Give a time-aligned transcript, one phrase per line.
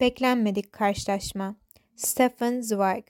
[0.00, 1.56] Beklenmedik karşılaşma.
[1.96, 3.04] Stefan Zweig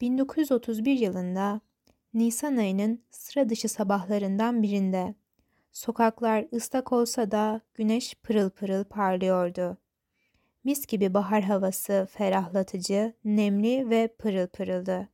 [0.00, 1.60] 1931 yılında
[2.14, 5.14] Nisan ayının sıra dışı sabahlarından birinde
[5.72, 9.78] sokaklar ıslak olsa da güneş pırıl pırıl parlıyordu.
[10.64, 15.08] Mis gibi bahar havası ferahlatıcı, nemli ve pırıl pırıldı.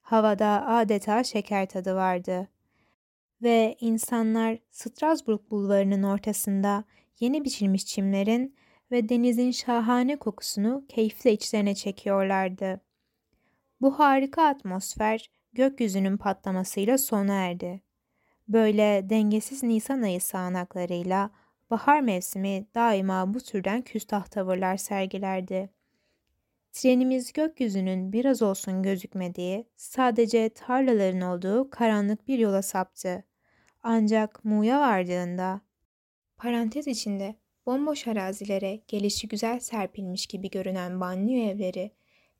[0.00, 2.48] Havada adeta şeker tadı vardı.
[3.42, 6.84] Ve insanlar Strasbourg bulvarının ortasında
[7.20, 8.54] yeni biçilmiş çimlerin
[8.90, 12.80] ve denizin şahane kokusunu keyifle içlerine çekiyorlardı.
[13.80, 17.82] Bu harika atmosfer gökyüzünün patlamasıyla sona erdi.
[18.48, 21.30] Böyle dengesiz Nisan ayı sağanaklarıyla
[21.70, 25.70] bahar mevsimi daima bu türden küstah tavırlar sergilerdi.
[26.72, 33.24] Trenimiz gökyüzünün biraz olsun gözükmediği, sadece tarlaların olduğu karanlık bir yola saptı.
[33.82, 35.60] Ancak Mu'ya vardığında,
[36.36, 41.90] parantez içinde bomboş arazilere gelişi güzel serpilmiş gibi görünen banliyö evleri,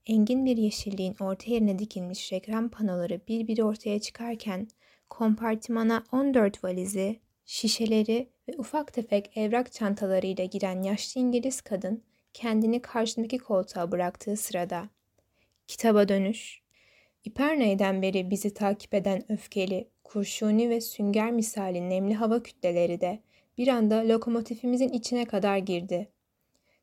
[0.07, 4.69] engin bir yeşilliğin orta yerine dikilmiş reklam panoları bir bir ortaya çıkarken,
[5.11, 13.39] kompartımana 14 valizi, şişeleri ve ufak tefek evrak çantalarıyla giren yaşlı İngiliz kadın kendini karşındaki
[13.39, 14.89] koltuğa bıraktığı sırada.
[15.67, 16.63] Kitaba dönüş.
[17.25, 23.23] İperney'den beri bizi takip eden öfkeli, kurşuni ve sünger misali nemli hava kütleleri de
[23.59, 26.09] bir anda lokomotifimizin içine kadar girdi.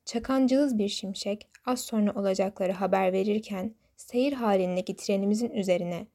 [0.05, 6.07] Çakan cılız bir şimşek az sonra olacakları haber verirken seyir halindeki trenimizin üzerine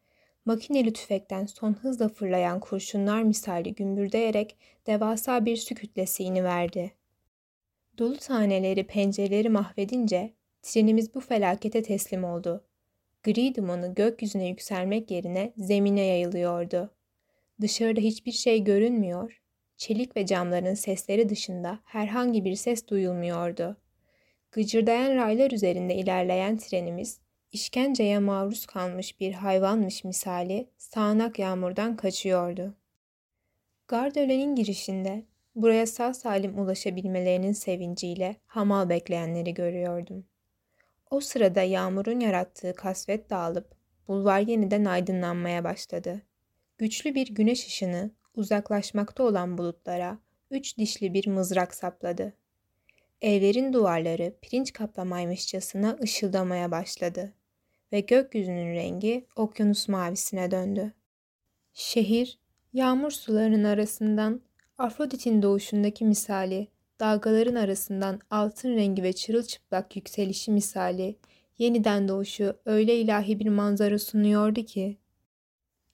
[0.44, 6.92] makineli tüfekten son hızla fırlayan kurşunlar misali gümbürdeyerek devasa bir su kütlesi verdi.
[7.98, 12.64] Dolu taneleri pencereleri mahvedince trenimiz bu felakete teslim oldu.
[13.22, 16.90] Gri dumanı gökyüzüne yükselmek yerine zemine yayılıyordu.
[17.60, 19.42] Dışarıda hiçbir şey görünmüyor,
[19.76, 23.76] çelik ve camların sesleri dışında herhangi bir ses duyulmuyordu.
[24.52, 27.20] Gıcırdayan raylar üzerinde ilerleyen trenimiz,
[27.52, 32.74] işkenceye maruz kalmış bir hayvanmış misali sağanak yağmurdan kaçıyordu.
[33.88, 40.24] Gardölen'in girişinde buraya sağ salim ulaşabilmelerinin sevinciyle hamal bekleyenleri görüyordum.
[41.10, 43.74] O sırada yağmurun yarattığı kasvet dağılıp
[44.08, 46.22] bulvar yeniden aydınlanmaya başladı.
[46.78, 50.18] Güçlü bir güneş ışını uzaklaşmakta olan bulutlara
[50.50, 52.32] üç dişli bir mızrak sapladı.
[53.22, 57.32] Evlerin duvarları pirinç kaplamaymışçasına ışıldamaya başladı
[57.92, 60.92] ve gökyüzünün rengi okyanus mavisine döndü.
[61.74, 62.38] Şehir,
[62.72, 64.40] yağmur sularının arasından
[64.78, 66.68] Afrodit'in doğuşundaki misali,
[67.00, 71.16] dalgaların arasından altın rengi ve çırılçıplak yükselişi misali,
[71.58, 74.96] yeniden doğuşu öyle ilahi bir manzara sunuyordu ki,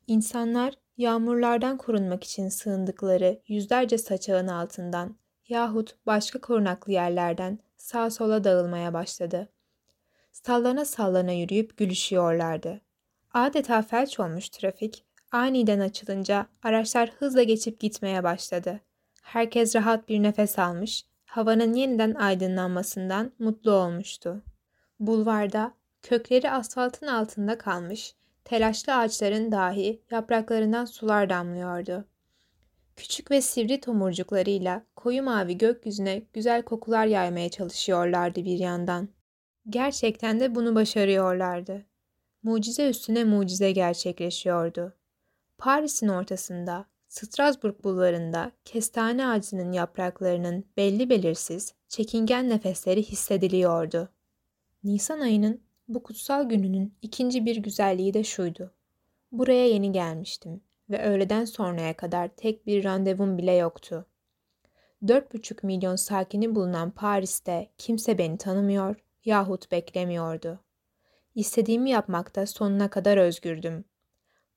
[0.06, 5.16] insanlar yağmurlardan korunmak için sığındıkları yüzlerce saçağın altından
[5.48, 9.48] yahut başka korunaklı yerlerden sağa sola dağılmaya başladı.
[10.32, 12.80] Sallana sallana yürüyüp gülüşüyorlardı.
[13.34, 18.80] Adeta felç olmuş trafik aniden açılınca araçlar hızla geçip gitmeye başladı.
[19.22, 24.42] Herkes rahat bir nefes almış, havanın yeniden aydınlanmasından mutlu olmuştu.
[25.00, 28.14] Bulvarda kökleri asfaltın altında kalmış,
[28.44, 32.04] telaşlı ağaçların dahi yapraklarından sular damlıyordu.
[32.96, 39.08] Küçük ve sivri tomurcuklarıyla koyu mavi gökyüzüne güzel kokular yaymaya çalışıyorlardı bir yandan.
[39.68, 41.84] Gerçekten de bunu başarıyorlardı.
[42.42, 44.94] Mucize üstüne mucize gerçekleşiyordu.
[45.58, 54.08] Paris'in ortasında, Strasbourg bulvarında kestane ağacının yapraklarının belli belirsiz, çekingen nefesleri hissediliyordu.
[54.84, 55.60] Nisan ayının
[55.94, 58.74] bu kutsal gününün ikinci bir güzelliği de şuydu.
[59.32, 60.60] Buraya yeni gelmiştim
[60.90, 64.06] ve öğleden sonraya kadar tek bir randevum bile yoktu.
[65.08, 70.60] Dört buçuk milyon sakini bulunan Paris'te kimse beni tanımıyor yahut beklemiyordu.
[71.34, 73.84] İstediğimi yapmakta sonuna kadar özgürdüm.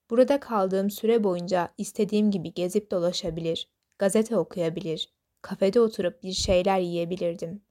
[0.09, 3.69] Burada kaldığım süre boyunca istediğim gibi gezip dolaşabilir,
[3.99, 7.61] gazete okuyabilir, kafede oturup bir şeyler yiyebilirdim.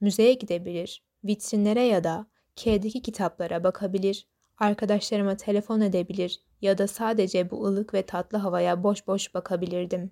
[0.00, 2.26] Müzeye gidebilir, vitrinlere ya da
[2.56, 4.26] K'deki kitaplara bakabilir,
[4.58, 10.10] arkadaşlarıma telefon edebilir ya da sadece bu ılık ve tatlı havaya boş boş bakabilirdim.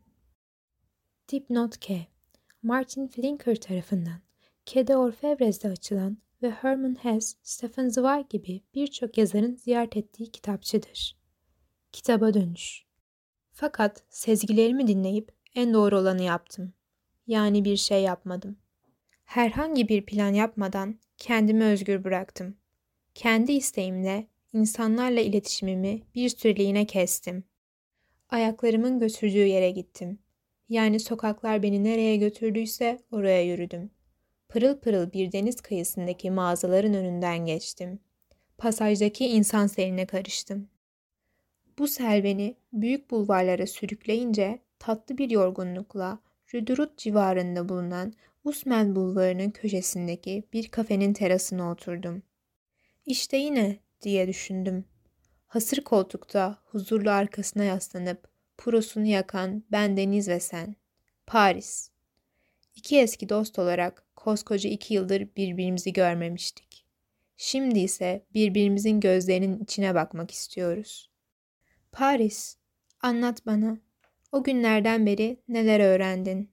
[1.33, 2.07] Dipnot K.
[2.63, 4.21] Martin Flinker tarafından
[4.67, 11.17] K'de Orfevres'de açılan ve Herman Hesse, Stefan Zweig gibi birçok yazarın ziyaret ettiği kitapçıdır.
[11.93, 12.85] Kitaba dönüş.
[13.53, 16.73] Fakat sezgilerimi dinleyip en doğru olanı yaptım.
[17.27, 18.57] Yani bir şey yapmadım.
[19.25, 22.57] Herhangi bir plan yapmadan kendimi özgür bıraktım.
[23.15, 27.45] Kendi isteğimle insanlarla iletişimimi bir süreliğine kestim.
[28.29, 30.19] Ayaklarımın götürdüğü yere gittim.
[30.69, 33.91] Yani sokaklar beni nereye götürdüyse oraya yürüdüm.
[34.49, 37.99] pırıl pırıl bir deniz kıyısındaki mağazaların önünden geçtim.
[38.59, 40.69] Pasajdaki insan seline karıştım.
[41.79, 46.19] Bu sel beni büyük bulvarlara sürükleyince tatlı bir yorgunlukla
[46.55, 48.13] Rüdurut civarında bulunan
[48.45, 52.23] Usmen Bulvarı'nın köşesindeki bir kafenin terasına oturdum.
[53.07, 54.85] İşte yine diye düşündüm.
[55.47, 60.77] Hasır koltukta huzurlu arkasına yaslanıp purosunu yakan ben Deniz ve sen.
[61.27, 61.91] Paris.
[62.75, 66.87] İki eski dost olarak koskoca iki yıldır birbirimizi görmemiştik.
[67.37, 71.11] Şimdi ise birbirimizin gözlerinin içine bakmak istiyoruz.
[71.93, 72.57] Paris,
[73.01, 73.79] anlat bana.
[74.33, 76.51] O günlerden beri neler öğrendin?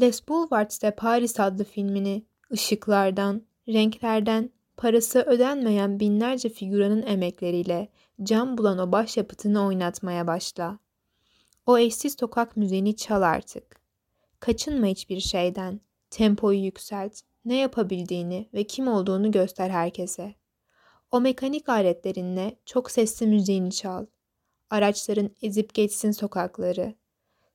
[0.00, 2.22] Les Boulevards de Paris adlı filmini
[2.52, 7.88] ışıklardan, renklerden, parası ödenmeyen binlerce figüranın emekleriyle
[8.22, 10.78] cam bulan o başyapıtını oynatmaya başla.
[11.66, 13.80] O eşsiz sokak müziğini çal artık.
[14.40, 15.80] Kaçınma hiçbir şeyden.
[16.10, 17.20] Tempoyu yükselt.
[17.44, 20.34] Ne yapabildiğini ve kim olduğunu göster herkese.
[21.10, 24.06] O mekanik aletlerinle çok sesli müziğini çal.
[24.70, 26.94] Araçların ezip geçsin sokakları.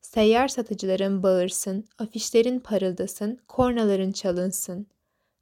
[0.01, 4.87] Seyyar satıcıların bağırsın, afişlerin parıldasın, kornaların çalınsın.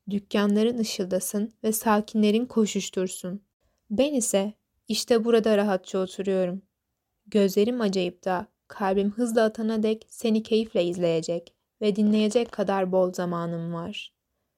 [0.09, 3.41] Dükkanların ışıldasın ve sakinlerin koşuştursun.
[3.89, 4.53] Ben ise
[4.87, 6.61] işte burada rahatça oturuyorum.
[7.27, 13.73] Gözlerim acayip da kalbim hızla atana dek seni keyifle izleyecek ve dinleyecek kadar bol zamanım
[13.73, 14.13] var.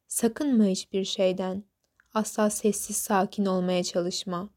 [0.08, 1.64] Sakınma hiçbir şeyden.
[2.14, 4.50] Asla sessiz sakin olmaya çalışma.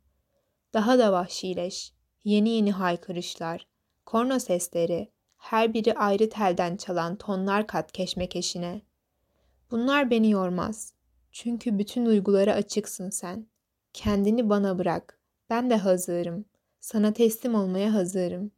[0.74, 1.92] Daha da vahşileş.
[2.24, 3.66] Yeni yeni haykırışlar,
[4.06, 8.82] korna sesleri, her biri ayrı telden çalan tonlar kat keşmekeşine.
[9.70, 10.94] Bunlar beni yormaz.
[11.32, 13.46] Çünkü bütün duygulara açıksın sen.
[13.92, 15.18] Kendini bana bırak.
[15.50, 16.44] Ben de hazırım.
[16.80, 18.50] Sana teslim olmaya hazırım.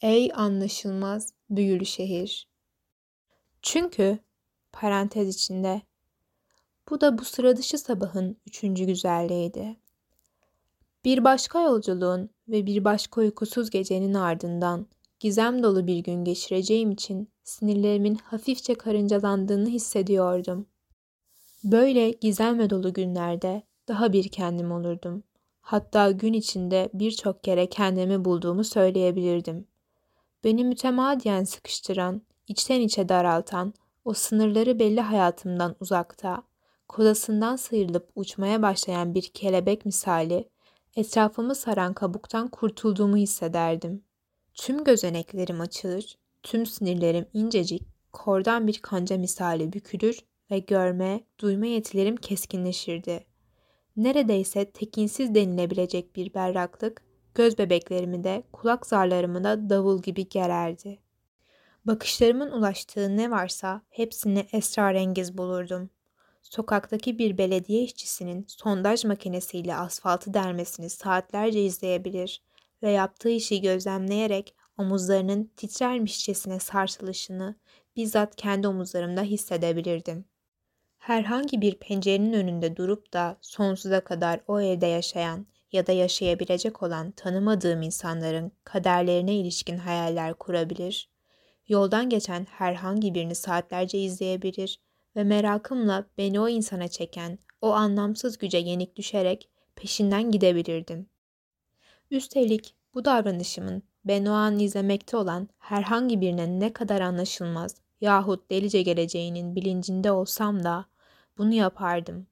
[0.00, 2.48] Ey anlaşılmaz büyülü şehir.
[3.62, 4.18] Çünkü
[4.72, 5.82] parantez içinde
[6.90, 9.76] bu da bu sıra dışı sabahın üçüncü güzelliğiydi.
[11.04, 14.86] Bir başka yolculuğun ve bir başka uykusuz gecenin ardından
[15.20, 20.66] gizem dolu bir gün geçireceğim için sinirlerimin hafifçe karıncalandığını hissediyordum.
[21.64, 25.22] Böyle gizemle dolu günlerde daha bir kendim olurdum.
[25.60, 29.66] Hatta gün içinde birçok kere kendimi bulduğumu söyleyebilirdim.
[30.44, 33.74] Beni mütemadiyen sıkıştıran, içten içe daraltan,
[34.04, 36.42] o sınırları belli hayatımdan uzakta,
[36.88, 40.48] kodasından sıyrılıp uçmaya başlayan bir kelebek misali,
[40.96, 44.04] etrafımı saran kabuktan kurtulduğumu hissederdim.
[44.54, 50.18] Tüm gözeneklerim açılır, tüm sinirlerim incecik, kordan bir kanca misali bükülür
[50.50, 53.24] ve görme, duyma yetilerim keskinleşirdi.
[53.96, 57.02] Neredeyse tekinsiz denilebilecek bir berraklık,
[57.34, 60.98] göz bebeklerimi de kulak zarlarımı da davul gibi gererdi.
[61.84, 65.90] Bakışlarımın ulaştığı ne varsa hepsini esrarengiz bulurdum.
[66.42, 72.42] Sokaktaki bir belediye işçisinin sondaj makinesiyle asfaltı dermesini saatlerce izleyebilir
[72.82, 77.56] ve yaptığı işi gözlemleyerek omuzlarının titrermişçesine sarsılışını
[77.96, 80.24] bizzat kendi omuzlarımda hissedebilirdim.
[80.98, 87.10] Herhangi bir pencerenin önünde durup da sonsuza kadar o evde yaşayan ya da yaşayabilecek olan
[87.10, 91.10] tanımadığım insanların kaderlerine ilişkin hayaller kurabilir,
[91.68, 94.80] yoldan geçen herhangi birini saatlerce izleyebilir
[95.16, 101.06] ve merakımla beni o insana çeken o anlamsız güce yenik düşerek peşinden gidebilirdim.
[102.10, 108.82] Üstelik bu davranışımın ben o an izlemekte olan herhangi birine ne kadar anlaşılmaz yahut delice
[108.82, 110.86] geleceğinin bilincinde olsam da
[111.38, 112.26] bunu yapardım.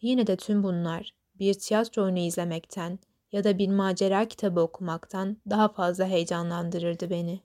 [0.00, 2.98] Yine de tüm bunlar bir tiyatro oyunu izlemekten
[3.32, 7.40] ya da bir macera kitabı okumaktan daha fazla heyecanlandırırdı beni.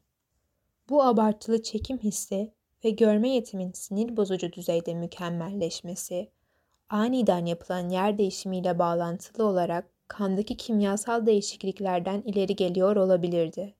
[0.90, 6.30] Bu abartılı çekim hissi ve görme yetimin sinir bozucu düzeyde mükemmelleşmesi,
[6.90, 13.74] aniden yapılan yer değişimiyle bağlantılı olarak kandaki kimyasal değişikliklerden ileri geliyor olabilirdi.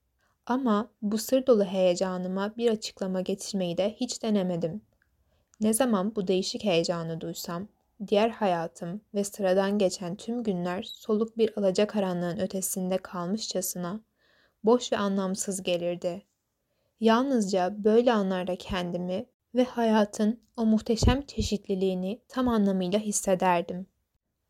[0.46, 4.82] Ama bu sır dolu heyecanıma bir açıklama getirmeyi de hiç denemedim.
[5.62, 7.68] Ne zaman bu değişik heyecanı duysam,
[8.08, 14.02] diğer hayatım ve sıradan geçen tüm günler soluk bir alacakaranlığın ötesinde kalmışçasına
[14.64, 16.29] boş ve anlamsız gelirdi.
[17.00, 19.26] Yalnızca böyle anlarda kendimi
[19.56, 23.88] ve hayatın o muhteşem çeşitliliğini tam anlamıyla hissederdim.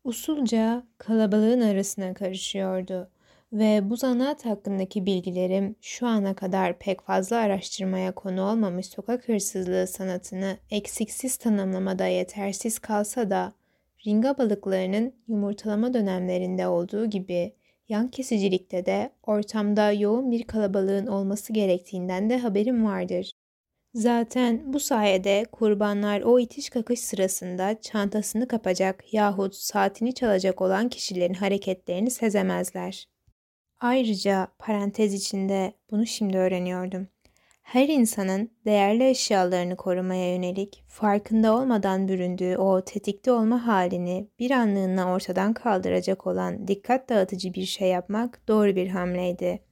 [0.04, 3.10] Usulca kalabalığın arasına karışıyordu
[3.52, 9.86] ve bu zanaat hakkındaki bilgilerim şu ana kadar pek fazla araştırmaya konu olmamış sokak hırsızlığı
[9.86, 13.52] sanatını eksiksiz tanımlamada yetersiz kalsa da
[14.06, 17.54] ringa balıklarının yumurtalama dönemlerinde olduğu gibi
[17.90, 23.32] yan kesicilikte de ortamda yoğun bir kalabalığın olması gerektiğinden de haberim vardır.
[23.94, 31.34] Zaten bu sayede kurbanlar o itiş kakış sırasında çantasını kapacak yahut saatini çalacak olan kişilerin
[31.34, 33.06] hareketlerini sezemezler.
[33.80, 37.08] Ayrıca parantez içinde bunu şimdi öğreniyordum.
[37.70, 45.12] Her insanın değerli eşyalarını korumaya yönelik farkında olmadan büründüğü o tetikte olma halini bir anlığına
[45.12, 49.62] ortadan kaldıracak olan dikkat dağıtıcı bir şey yapmak doğru bir hamleydi.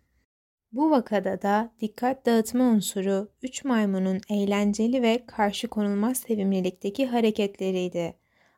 [0.73, 8.15] Bu vakada da dikkat dağıtma unsuru üç maymunun eğlenceli ve karşı konulmaz sevimlilikteki hareketleriydi.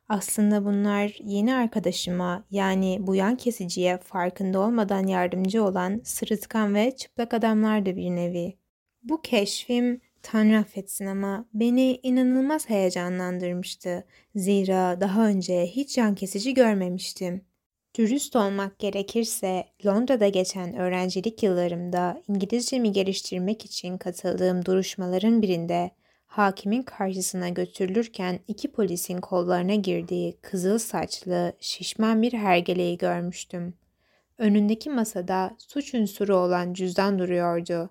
[0.09, 7.33] Aslında bunlar yeni arkadaşıma yani bu yan kesiciye farkında olmadan yardımcı olan sırıtkan ve çıplak
[7.33, 8.60] adamlardı bir nevi.
[9.03, 14.05] Bu keşfim Tanrı affetsin ama beni inanılmaz heyecanlandırmıştı.
[14.35, 17.45] Zira daha önce hiç yan kesici görmemiştim.
[17.97, 25.91] Dürüst olmak gerekirse Londra'da geçen öğrencilik yıllarımda İngilizcemi geliştirmek için katıldığım duruşmaların birinde
[26.25, 33.73] hakimin karşısına götürülürken iki polisin kollarına girdiği kızıl saçlı, şişman bir hergeleyi görmüştüm.
[34.37, 37.89] Önündeki masada suç unsuru olan cüzdan duruyordu.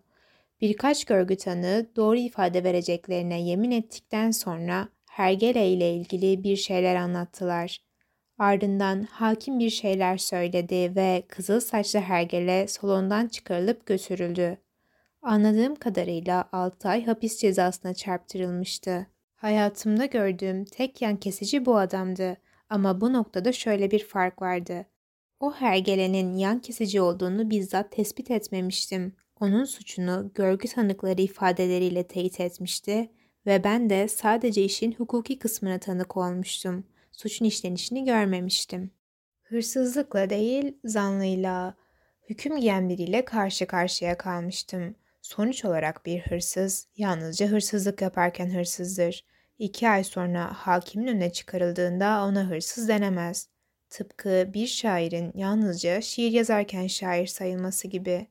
[0.61, 7.85] Birkaç görgü tanığı doğru ifade vereceklerine yemin ettikten sonra hergele ile ilgili bir şeyler anlattılar.
[8.38, 14.59] Ardından hakim bir şeyler söyledi ve kızıl saçlı hergele salondan çıkarılıp götürüldü.
[15.23, 19.07] Anladığım kadarıyla 6 ay hapis cezasına çarptırılmıştı.
[19.37, 22.37] Hayatımda gördüğüm tek yan kesici bu adamdı
[22.71, 24.87] ama bu noktada şöyle bir fark vardı.
[25.40, 29.17] O hergelenin yan kesici olduğunu bizzat tespit etmemiştim.
[29.40, 33.11] Onun suçunu görgü tanıkları ifadeleriyle teyit etmişti
[33.47, 36.85] ve ben de sadece işin hukuki kısmına tanık olmuştum.
[37.12, 38.90] Suçun işlenişini görmemiştim.
[39.42, 41.75] Hırsızlıkla değil, zanlıyla,
[42.28, 44.94] hüküm giyen biriyle karşı karşıya kalmıştım.
[45.23, 49.25] Sonuç olarak bir hırsız yalnızca hırsızlık yaparken hırsızdır.
[49.59, 53.49] İki ay sonra hakimin önüne çıkarıldığında ona hırsız denemez.
[53.90, 58.26] Tıpkı bir şairin yalnızca şiir yazarken şair sayılması gibi.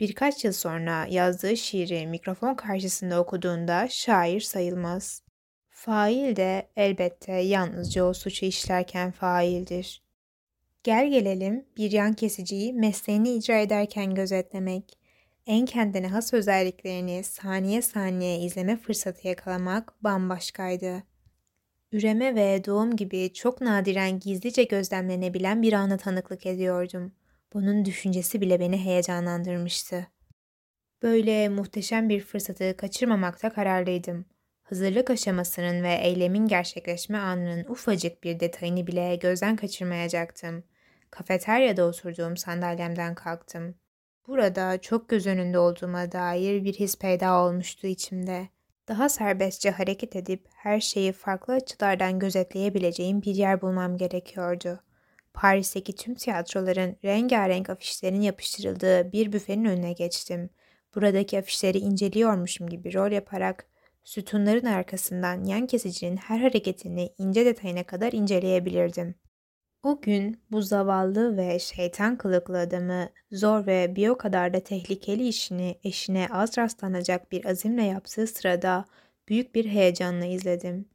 [0.00, 5.22] Birkaç yıl sonra yazdığı şiiri mikrofon karşısında okuduğunda şair sayılmaz.
[5.70, 10.02] Fail de elbette yalnızca o suçu işlerken faildir.
[10.82, 14.98] Gel gelelim bir yan kesiciyi mesleğini icra ederken gözetlemek,
[15.46, 21.02] en kendine has özelliklerini saniye saniye izleme fırsatı yakalamak bambaşkaydı.
[21.92, 27.12] Üreme ve doğum gibi çok nadiren gizlice gözlemlenebilen bir ana tanıklık ediyordum.
[27.52, 30.06] Bunun düşüncesi bile beni heyecanlandırmıştı.
[31.02, 34.24] Böyle muhteşem bir fırsatı kaçırmamakta kararlıydım.
[34.62, 40.64] Hazırlık aşamasının ve eylemin gerçekleşme anının ufacık bir detayını bile gözden kaçırmayacaktım.
[41.10, 43.74] Kafeteryada oturduğum sandalyemden kalktım.
[44.26, 48.48] Burada çok göz önünde olduğuma dair bir his peyda olmuştu içimde.
[48.88, 54.80] Daha serbestçe hareket edip her şeyi farklı açılardan gözetleyebileceğim bir yer bulmam gerekiyordu.
[55.38, 60.50] Paris'teki tüm tiyatroların rengarenk afişlerin yapıştırıldığı bir büfenin önüne geçtim.
[60.94, 63.66] Buradaki afişleri inceliyormuşum gibi rol yaparak
[64.04, 69.14] sütunların arkasından yan kesicinin her hareketini ince detayına kadar inceleyebilirdim.
[69.82, 75.28] O gün bu zavallı ve şeytan kılıklı adamı zor ve bir o kadar da tehlikeli
[75.28, 78.84] işini eşine az rastlanacak bir azimle yaptığı sırada
[79.28, 80.88] büyük bir heyecanla izledim.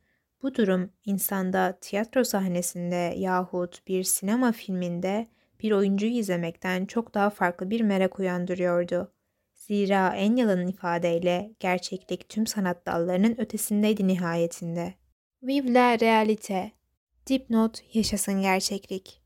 [0.43, 5.27] Bu durum insanda tiyatro sahnesinde yahut bir sinema filminde
[5.59, 9.13] bir oyuncuyu izlemekten çok daha farklı bir merak uyandırıyordu.
[9.55, 14.93] Zira en yalan ifadeyle gerçeklik tüm sanat dallarının ötesindeydi nihayetinde.
[15.43, 16.71] Vive la réalité
[17.27, 19.21] Dipnot yaşasın gerçeklik.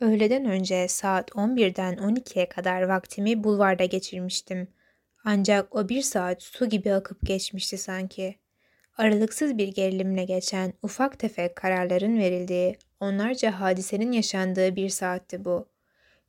[0.00, 4.68] Öğleden önce saat 11'den 12'ye kadar vaktimi bulvarda geçirmiştim.
[5.24, 8.41] Ancak o bir saat su gibi akıp geçmişti sanki.
[9.02, 15.68] Aralıksız bir gerilimle geçen ufak tefek kararların verildiği, onlarca hadisenin yaşandığı bir saatti bu.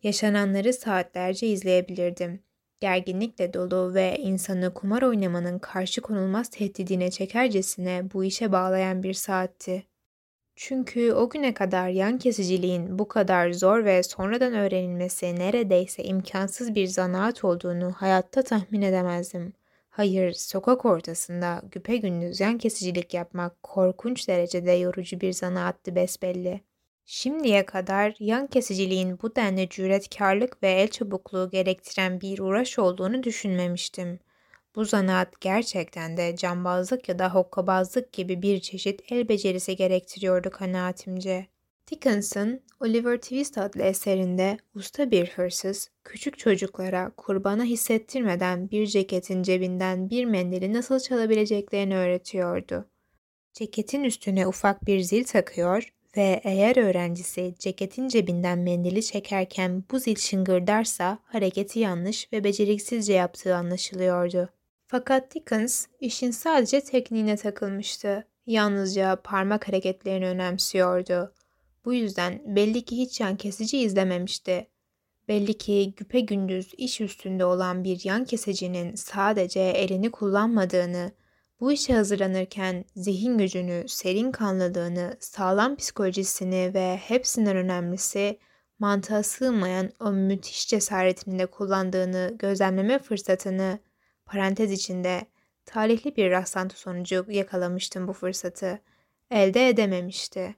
[0.04, 2.40] Yaşananları saatlerce izleyebilirdim.
[2.80, 9.84] Gerginlikle dolu ve insanı kumar oynamanın karşı konulmaz tehdidine çekercesine bu işe bağlayan bir saatti.
[10.56, 16.88] Çünkü o güne kadar yan kesiciliğin bu kadar zor ve sonradan öğrenilmesi neredeyse imkansız bir
[16.88, 19.54] zanaat olduğunu hayatta tahmin edemezdim.
[19.94, 26.62] Hayır, sokak ortasında güpegündüz yan kesicilik yapmak korkunç derecede yorucu bir zanaattı besbelli.
[27.06, 34.20] Şimdiye kadar yan kesiciliğin bu denli cüretkarlık ve el çabukluğu gerektiren bir uğraş olduğunu düşünmemiştim.
[34.76, 41.53] Bu zanaat gerçekten de cambazlık ya da hokkabazlık gibi bir çeşit el becerisi gerektiriyordu kanaatimce.
[41.92, 50.10] Dickens'ın Oliver Twist adlı eserinde usta bir hırsız, küçük çocuklara kurbana hissettirmeden bir ceketin cebinden
[50.10, 52.86] bir mendili nasıl çalabileceklerini öğretiyordu.
[53.54, 60.16] Ceketin üstüne ufak bir zil takıyor ve eğer öğrencisi ceketin cebinden mendili çekerken bu zil
[60.16, 64.50] şıngırdarsa hareketi yanlış ve beceriksizce yaptığı anlaşılıyordu.
[64.88, 68.28] Fakat Dickens işin sadece tekniğine takılmıştı.
[68.46, 71.34] Yalnızca parmak hareketlerini önemsiyordu.
[71.86, 74.68] Bu yüzden belli ki hiç yan kesici izlememişti.
[75.28, 81.12] Belli ki güpe gündüz iş üstünde olan bir yan kesicinin sadece elini kullanmadığını,
[81.60, 88.40] bu işe hazırlanırken zihin gücünü, serin kanlılığını, sağlam psikolojisini ve hepsinden önemlisi
[88.80, 93.80] mantığa sığmayan o müthiş cesaretini de kullandığını gözlemleme fırsatını
[94.26, 95.26] parantez içinde
[95.66, 98.80] talihli bir rastlantı sonucu yakalamıştım bu fırsatı.
[99.32, 100.56] Elde edememişti.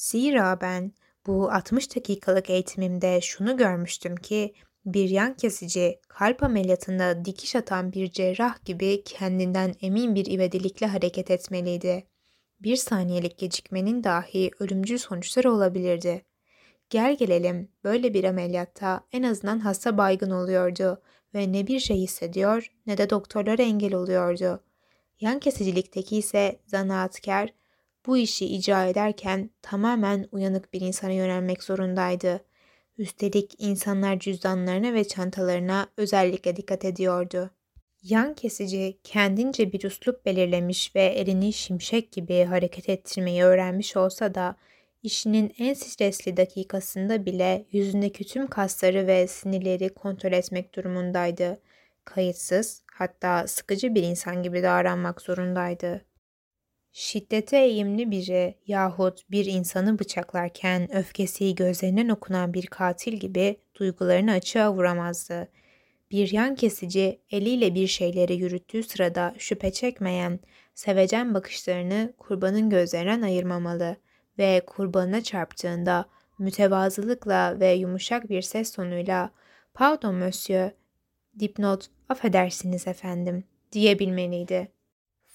[0.00, 0.92] Zira ben
[1.26, 4.54] bu 60 dakikalık eğitimimde şunu görmüştüm ki
[4.84, 11.30] bir yan kesici kalp ameliyatında dikiş atan bir cerrah gibi kendinden emin bir ivedilikle hareket
[11.30, 12.06] etmeliydi.
[12.60, 16.24] Bir saniyelik gecikmenin dahi ölümcül sonuçları olabilirdi.
[16.90, 21.02] Gel gelelim böyle bir ameliyatta en azından hasta baygın oluyordu
[21.34, 24.64] ve ne bir şey hissediyor ne de doktorlara engel oluyordu.
[25.20, 27.59] Yan kesicilikteki ise zanaatkar
[28.06, 32.44] bu işi icra ederken tamamen uyanık bir insana yönelmek zorundaydı.
[32.98, 37.50] Üstelik insanlar cüzdanlarına ve çantalarına özellikle dikkat ediyordu.
[38.02, 44.56] Yan kesici kendince bir uslup belirlemiş ve elini şimşek gibi hareket ettirmeyi öğrenmiş olsa da
[45.02, 51.60] işinin en stresli dakikasında bile yüzündeki tüm kasları ve sinirleri kontrol etmek durumundaydı.
[52.04, 56.09] Kayıtsız, hatta sıkıcı bir insan gibi davranmak zorundaydı.
[56.92, 64.72] Şiddete eğimli biri yahut bir insanı bıçaklarken öfkesi gözlerinden okunan bir katil gibi duygularını açığa
[64.72, 65.48] vuramazdı.
[66.10, 70.40] Bir yan kesici eliyle bir şeyleri yürüttüğü sırada şüphe çekmeyen,
[70.74, 73.96] sevecen bakışlarını kurbanın gözlerinden ayırmamalı
[74.38, 76.04] ve kurbanına çarptığında
[76.38, 79.30] mütevazılıkla ve yumuşak bir ses tonuyla
[79.74, 80.70] ''Pardon monsieur,
[81.40, 84.79] dipnot, affedersiniz efendim.'' diyebilmeliydi.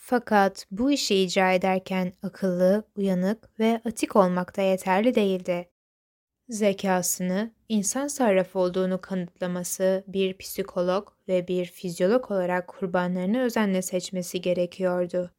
[0.07, 5.69] Fakat bu işi icra ederken akıllı, uyanık ve atik olmak da yeterli değildi.
[6.49, 15.31] Zekasını, insan sarrafı olduğunu kanıtlaması bir psikolog ve bir fizyolog olarak kurbanlarını özenle seçmesi gerekiyordu.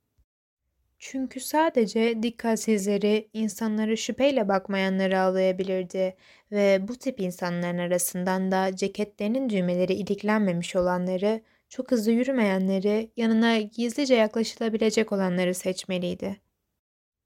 [0.98, 6.16] Çünkü sadece dikkatsizleri, insanlara şüpheyle bakmayanları ağlayabilirdi
[6.52, 14.14] ve bu tip insanların arasından da ceketlerinin düğmeleri iliklenmemiş olanları çok hızlı yürümeyenleri, yanına gizlice
[14.14, 16.40] yaklaşılabilecek olanları seçmeliydi.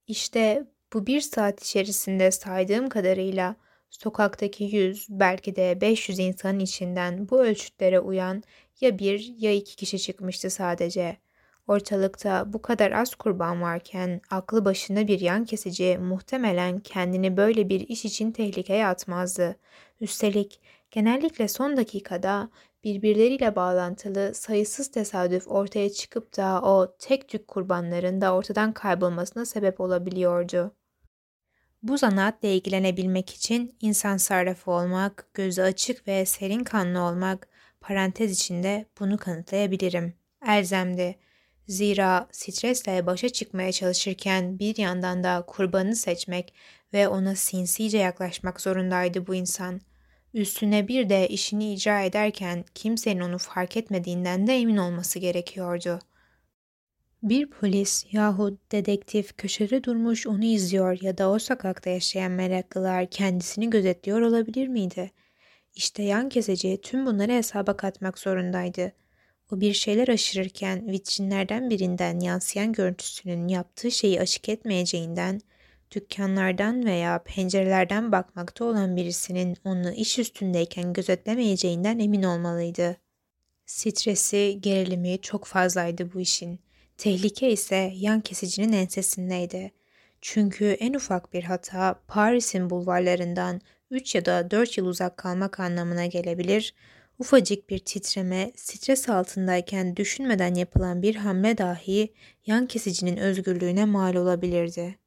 [0.06, 3.56] İşte bu bir saat içerisinde saydığım kadarıyla
[3.90, 8.42] sokaktaki yüz belki de 500 insanın içinden bu ölçütlere uyan
[8.80, 11.16] ya bir ya iki kişi çıkmıştı sadece.
[11.68, 17.80] Ortalıkta bu kadar az kurban varken aklı başında bir yan kesici muhtemelen kendini böyle bir
[17.80, 19.56] iş için tehlikeye atmazdı.
[20.00, 22.50] Üstelik genellikle son dakikada
[22.84, 29.80] birbirleriyle bağlantılı sayısız tesadüf ortaya çıkıp da o tek tük kurbanların da ortadan kaybolmasına sebep
[29.80, 30.74] olabiliyordu.
[31.82, 37.48] Bu zanaatla ilgilenebilmek için insan sarrafı olmak, gözü açık ve serin kanlı olmak,
[37.80, 40.14] parantez içinde bunu kanıtlayabilirim.
[40.48, 41.18] Elzemdi.
[41.68, 46.54] Zira stresle başa çıkmaya çalışırken bir yandan da kurbanı seçmek
[46.92, 49.80] ve ona sinsice yaklaşmak zorundaydı bu insan.
[50.34, 55.98] Üstüne bir de işini icra ederken kimsenin onu fark etmediğinden de emin olması gerekiyordu.
[57.22, 63.70] Bir polis yahut dedektif köşede durmuş onu izliyor ya da o sokakta yaşayan meraklılar kendisini
[63.70, 65.10] gözetliyor olabilir miydi?
[65.74, 68.92] İşte yan keseci tüm bunları hesaba katmak zorundaydı.
[69.52, 75.40] O bir şeyler aşırırken vitrinlerden birinden yansıyan görüntüsünün yaptığı şeyi açık etmeyeceğinden
[75.92, 82.96] dükkanlardan veya pencerelerden bakmakta olan birisinin onu iş üstündeyken gözetlemeyeceğinden emin olmalıydı.
[83.66, 86.60] Stresi, gerilimi çok fazlaydı bu işin.
[86.98, 89.72] Tehlike ise yan kesicinin ensesindeydi.
[90.20, 96.06] Çünkü en ufak bir hata Paris'in bulvarlarından 3 ya da 4 yıl uzak kalmak anlamına
[96.06, 96.74] gelebilir.
[97.18, 102.12] Ufacık bir titreme, stres altındayken düşünmeden yapılan bir hamle dahi
[102.46, 104.99] yan kesicinin özgürlüğüne mal olabilirdi.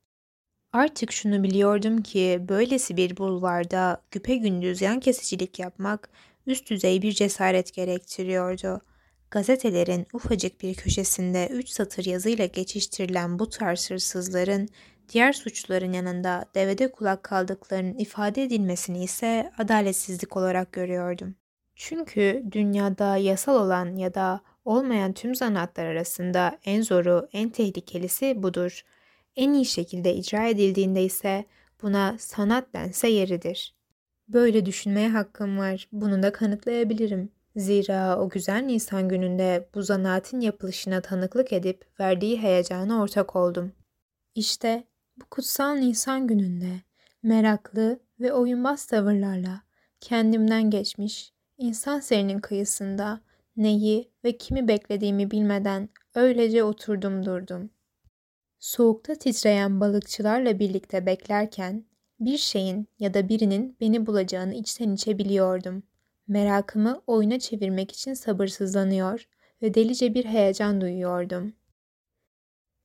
[0.73, 6.09] Artık şunu biliyordum ki böylesi bir bulvarda güpe gündüz yan kesicilik yapmak
[6.47, 8.81] üst düzey bir cesaret gerektiriyordu.
[9.31, 14.69] Gazetelerin ufacık bir köşesinde üç satır yazıyla geçiştirilen bu tarz hırsızların
[15.09, 21.35] diğer suçluların yanında devede kulak kaldıklarının ifade edilmesini ise adaletsizlik olarak görüyordum.
[21.75, 28.83] Çünkü dünyada yasal olan ya da olmayan tüm zanaatlar arasında en zoru, en tehlikelisi budur.
[29.35, 31.45] En iyi şekilde icra edildiğinde ise
[31.81, 33.75] buna sanat dense yeridir.
[34.27, 35.87] Böyle düşünmeye hakkım var.
[35.91, 37.29] Bunu da kanıtlayabilirim.
[37.55, 43.71] Zira o güzel Nisan gününde bu zanaatin yapılışına tanıklık edip verdiği heyecana ortak oldum.
[44.35, 44.83] İşte
[45.17, 46.71] bu kutsal Nisan gününde
[47.23, 49.61] meraklı ve oyunbaz tavırlarla
[49.99, 53.21] kendimden geçmiş, insan serinin kıyısında
[53.57, 57.69] neyi ve kimi beklediğimi bilmeden öylece oturdum durdum.
[58.63, 61.85] Soğukta titreyen balıkçılarla birlikte beklerken
[62.19, 65.83] bir şeyin ya da birinin beni bulacağını içten içe biliyordum.
[66.27, 69.27] Merakımı oyuna çevirmek için sabırsızlanıyor
[69.61, 71.53] ve delice bir heyecan duyuyordum.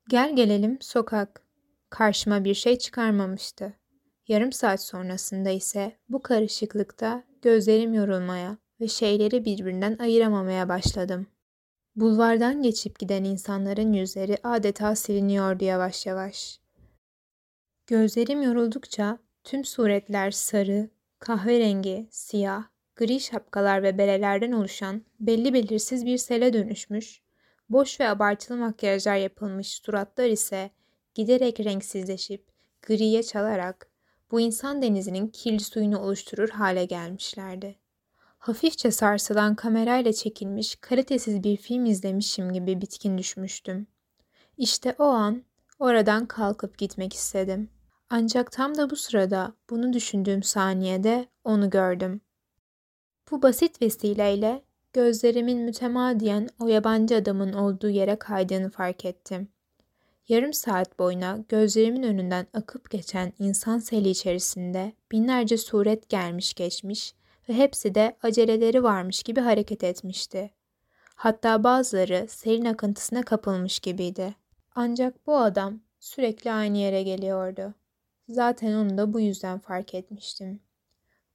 [0.09, 1.43] Gel gelelim sokak.
[1.91, 3.73] Karşıma bir şey çıkarmamıştı.
[4.29, 11.27] Yarım saat sonrasında ise bu karışıklıkta gözlerim yorulmaya ve şeyleri birbirinden ayıramamaya başladım.
[11.99, 16.61] Bulvardan geçip giden insanların yüzleri adeta siliniyordu yavaş yavaş.
[17.87, 22.65] Gözlerim yoruldukça tüm suretler sarı, kahverengi, siyah,
[22.97, 27.23] gri şapkalar ve berelerden oluşan belli belirsiz bir sele dönüşmüş,
[27.69, 30.71] boş ve abartılı makyajlar yapılmış suratlar ise
[31.15, 32.45] giderek renksizleşip
[32.83, 33.89] griye çalarak
[34.31, 37.88] bu insan denizinin kirli suyunu oluşturur hale gelmişlerdi.
[38.39, 43.87] Hafifçe sarsılan kamerayla çekilmiş kalitesiz bir film izlemişim gibi bitkin düşmüştüm.
[44.57, 45.43] İşte o an
[45.79, 47.71] oradan kalkıp gitmek istedim.
[48.11, 52.21] Ancak tam da bu sırada bunu düşündüğüm saniyede onu gördüm.
[53.31, 59.49] Bu basit vesileyle gözlerimin mütemadiyen o yabancı adamın olduğu yere kaydığını fark ettim.
[60.29, 67.15] Yarım saat boyuna gözlerimin önünden akıp geçen insan seli içerisinde binlerce suret gelmiş geçmiş
[67.49, 70.51] ve hepsi de aceleleri varmış gibi hareket etmişti.
[71.15, 74.35] Hatta bazıları selin akıntısına kapılmış gibiydi.
[74.75, 77.75] Ancak bu adam sürekli aynı yere geliyordu.
[78.29, 80.61] Zaten onu da bu yüzden fark etmiştim.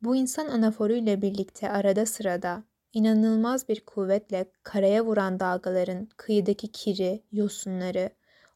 [0.02, 7.24] Bu insan anaforu ile birlikte arada sırada inanılmaz bir kuvvetle karaya vuran dalgaların kıyıdaki kiri,
[7.32, 8.10] yosunları,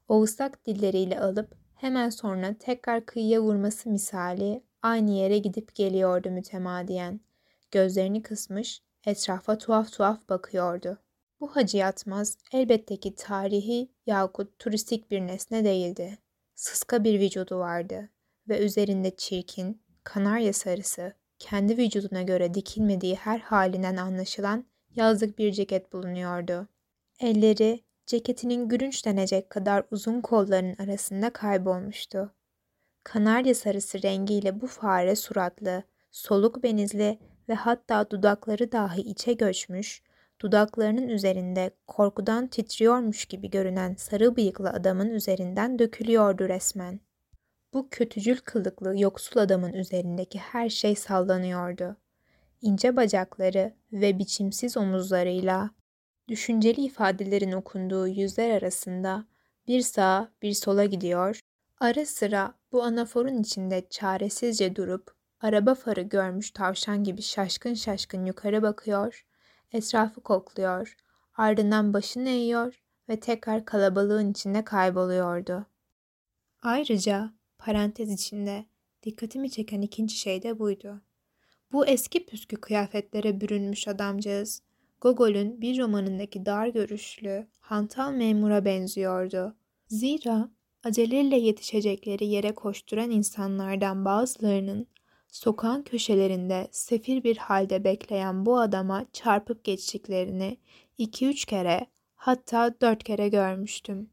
[0.08, 7.20] o ıslak dilleriyle alıp hemen sonra tekrar kıyıya vurması misali aynı yere gidip geliyordu mütemadiyen.
[7.72, 10.98] Gözlerini kısmış, etrafa tuhaf tuhaf bakıyordu.
[11.40, 16.18] Bu Hacı Yatmaz elbette ki tarihi yahut turistik bir nesne değildi.
[16.56, 18.10] Sıska bir vücudu vardı
[18.50, 25.94] ve üzerinde çirkin, kanarya sarısı, kendi vücuduna göre dikilmediği her halinden anlaşılan yazlık bir ceket
[25.94, 26.68] bulunuyordu.
[27.20, 32.34] Elleri ceketinin gürünç denecek kadar uzun kollarının arasında kaybolmuştu.
[33.04, 40.02] Kanarya sarısı rengiyle bu fare suratlı, soluk benizli ve hatta dudakları dahi içe göçmüş,
[40.42, 47.00] dudaklarının üzerinde korkudan titriyormuş gibi görünen sarı bıyıklı adamın üzerinden dökülüyordu resmen.
[47.74, 51.98] Bu kötücül kılıklı yoksul adamın üzerindeki her şey sallanıyordu.
[52.62, 55.70] İnce bacakları ve biçimsiz omuzlarıyla
[56.28, 59.26] düşünceli ifadelerin okunduğu yüzler arasında
[59.68, 61.40] bir sağa bir sola gidiyor,
[61.80, 68.62] ara sıra bu anaforun içinde çaresizce durup araba farı görmüş tavşan gibi şaşkın şaşkın yukarı
[68.62, 69.26] bakıyor,
[69.72, 70.96] etrafı kokluyor,
[71.36, 75.66] ardından başını eğiyor ve tekrar kalabalığın içinde kayboluyordu.
[76.62, 78.66] Ayrıca parantez içinde
[79.04, 81.02] dikkatimi çeken ikinci şey de buydu.
[81.72, 84.62] Bu eski püskü kıyafetlere bürünmüş adamcağız
[85.02, 89.56] Gogol'ün bir romanındaki dar görüşlü, hantal memura benziyordu.
[89.88, 90.50] Zira
[90.84, 94.88] aceleyle yetişecekleri yere koşturan insanlardan bazılarının
[95.28, 100.58] sokağın köşelerinde sefir bir halde bekleyen bu adama çarpıp geçtiklerini
[100.98, 104.10] iki üç kere hatta dört kere görmüştüm.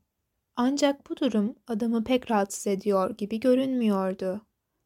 [0.56, 4.40] Ancak bu durum adamı pek rahatsız ediyor gibi görünmüyordu.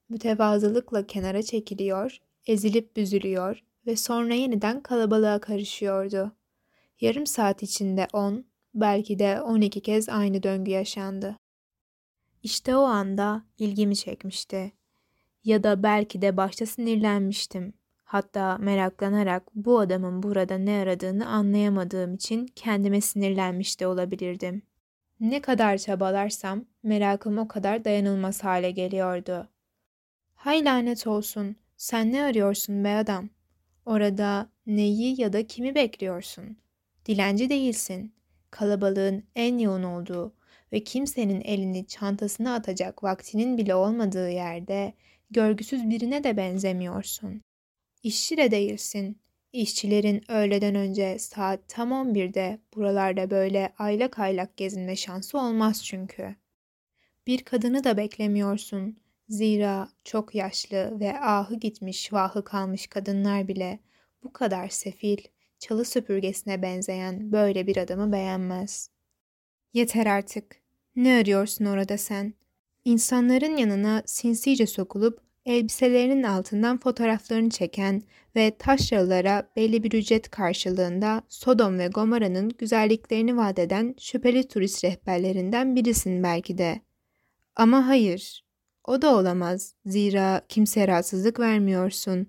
[0.09, 6.33] Mütevazılıkla kenara çekiliyor, ezilip büzülüyor ve sonra yeniden kalabalığa karışıyordu.
[7.01, 11.37] Yarım saat içinde on, belki de on iki kez aynı döngü yaşandı.
[12.43, 14.73] İşte o anda ilgimi çekmişti.
[15.45, 17.73] Ya da belki de başta sinirlenmiştim.
[18.05, 24.63] Hatta meraklanarak bu adamın burada ne aradığını anlayamadığım için kendime sinirlenmiş de olabilirdim.
[25.21, 29.49] Ne kadar çabalarsam merakım o kadar dayanılmaz hale geliyordu.
[30.35, 33.29] Hay lanet olsun, sen ne arıyorsun be adam?
[33.87, 36.57] Orada neyi ya da kimi bekliyorsun?
[37.07, 38.13] Dilenci değilsin.
[38.51, 40.33] Kalabalığın en yoğun olduğu
[40.73, 44.95] ve kimsenin elini çantasına atacak vaktinin bile olmadığı yerde
[45.31, 47.43] görgüsüz birine de benzemiyorsun.
[48.03, 49.21] İşçi de değilsin.
[49.53, 56.37] İşçilerin öğleden önce saat tam 11'de buralarda böyle aylak aylak gezinme şansı olmaz çünkü.
[57.27, 58.97] Bir kadını da beklemiyorsun.
[59.29, 63.79] Zira çok yaşlı ve ahı gitmiş vahı kalmış kadınlar bile
[64.23, 65.19] bu kadar sefil,
[65.59, 68.91] çalı süpürgesine benzeyen böyle bir adamı beğenmez.
[69.73, 70.57] Yeter artık.
[70.97, 72.35] Ne arıyorsun orada sen?
[72.85, 78.03] İnsanların yanına sinsice sokulup elbiselerinin altından fotoğraflarını çeken
[78.37, 85.77] ve taşralılara belli bir ücret karşılığında Sodom ve Gomorra'nın güzelliklerini vaat eden şüpheli turist rehberlerinden
[85.77, 86.81] birisin belki de.
[87.57, 88.45] Ama hayır,
[88.85, 89.75] o da olamaz.
[89.87, 92.27] Zira kimseye rahatsızlık vermiyorsun.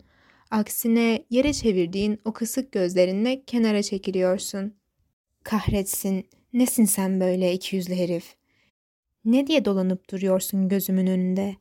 [0.51, 4.73] Aksine yere çevirdiğin o kısık gözlerinle kenara çekiliyorsun.
[5.43, 8.38] Kahretsin, nesin sen böyle iki yüzlü herif?
[9.25, 11.55] Ne diye dolanıp duruyorsun gözümün önünde?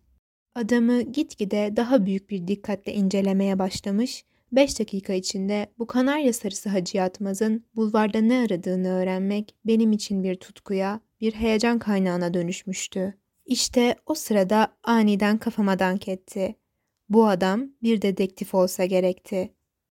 [0.54, 6.96] Adamı gitgide daha büyük bir dikkatle incelemeye başlamış, beş dakika içinde bu kanarya sarısı Hacı
[6.96, 13.14] Yatmaz'ın bulvarda ne aradığını öğrenmek benim için bir tutkuya, bir heyecan kaynağına dönüşmüştü.
[13.46, 16.56] İşte o sırada aniden kafama dank etti.
[17.08, 19.52] Bu adam bir dedektif olsa gerekti.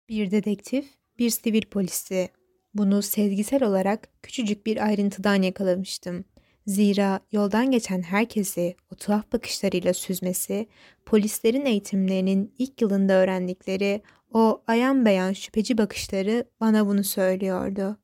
[0.10, 0.86] Bir dedektif,
[1.20, 2.30] bir sivil polisti.
[2.74, 6.26] Bunu sezgisel olarak küçücük bir ayrıntıdan yakalamıştım.
[6.70, 10.68] Zira yoldan geçen herkesi o tuhaf bakışlarıyla süzmesi,
[11.06, 14.02] polislerin eğitimlerinin ilk yılında öğrendikleri
[14.34, 17.98] o ayan beyan şüpheci bakışları bana bunu söylüyordu.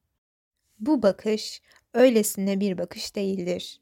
[0.79, 1.61] Bu bakış
[1.93, 3.79] öylesine bir bakış değildir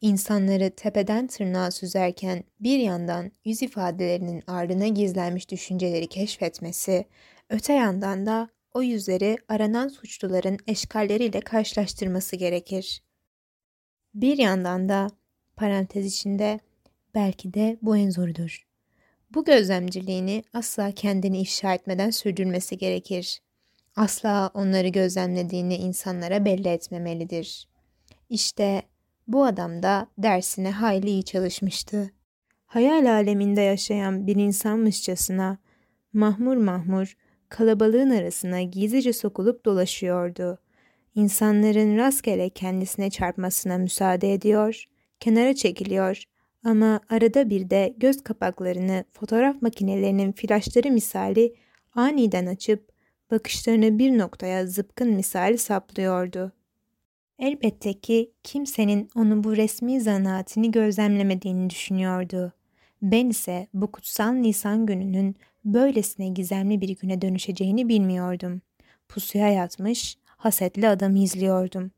[0.00, 7.04] insanları tepeden tırnağa süzerken bir yandan yüz ifadelerinin ardına gizlenmiş düşünceleri keşfetmesi,
[7.50, 13.02] öte yandan da o yüzleri aranan suçluların eşkalleriyle karşılaştırması gerekir.
[14.14, 15.10] Bir yandan da
[15.56, 16.60] parantez içinde
[17.14, 18.66] belki de bu en zorudur.
[19.34, 23.40] Bu gözlemciliğini asla kendini ifşa etmeden sürdürmesi gerekir.
[23.96, 27.68] Asla onları gözlemlediğini insanlara belli etmemelidir.
[28.28, 28.82] İşte
[29.28, 32.10] bu adam da dersine hayli iyi çalışmıştı.
[32.66, 35.58] Hayal aleminde yaşayan bir insanmışçasına
[36.12, 37.16] mahmur mahmur
[37.48, 40.58] kalabalığın arasına gizlice sokulup dolaşıyordu.
[41.14, 44.84] İnsanların rastgele kendisine çarpmasına müsaade ediyor,
[45.20, 46.24] kenara çekiliyor
[46.64, 51.54] ama arada bir de göz kapaklarını fotoğraf makinelerinin flaşları misali
[51.94, 52.92] aniden açıp
[53.30, 56.52] bakışlarını bir noktaya zıpkın misali saplıyordu.
[57.38, 62.52] Elbette ki kimsenin onu bu resmi zanaatini gözlemlemediğini düşünüyordu.
[63.02, 68.62] Ben ise bu kutsal Nisan gününün böylesine gizemli bir güne dönüşeceğini bilmiyordum.
[69.08, 71.90] Pusuya yatmış, hasetli adamı izliyordum.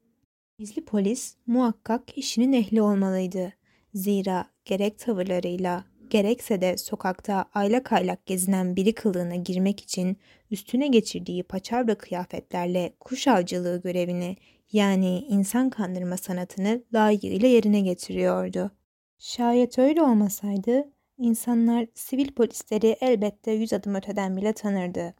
[0.58, 3.52] Gizli polis muhakkak işinin ehli olmalıydı.
[3.94, 10.16] Zira gerek tavırlarıyla, gerekse de sokakta aylak aylak gezinen biri kılığına girmek için
[10.50, 14.36] üstüne geçirdiği paçavra kıyafetlerle kuş avcılığı görevini
[14.72, 18.70] yani insan kandırma sanatını layığıyla yerine getiriyordu.
[19.18, 25.14] Şayet öyle olmasaydı insanlar sivil polisleri elbette yüz adım öteden bile tanırdı.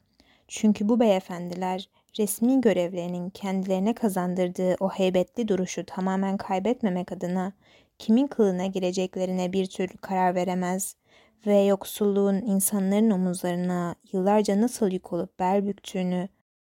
[0.47, 7.53] Çünkü bu beyefendiler resmi görevlerinin kendilerine kazandırdığı o heybetli duruşu tamamen kaybetmemek adına
[7.99, 10.95] kimin kılına gireceklerine bir türlü karar veremez
[11.45, 16.29] ve yoksulluğun insanların omuzlarına yıllarca nasıl yük olup bel büktüğünü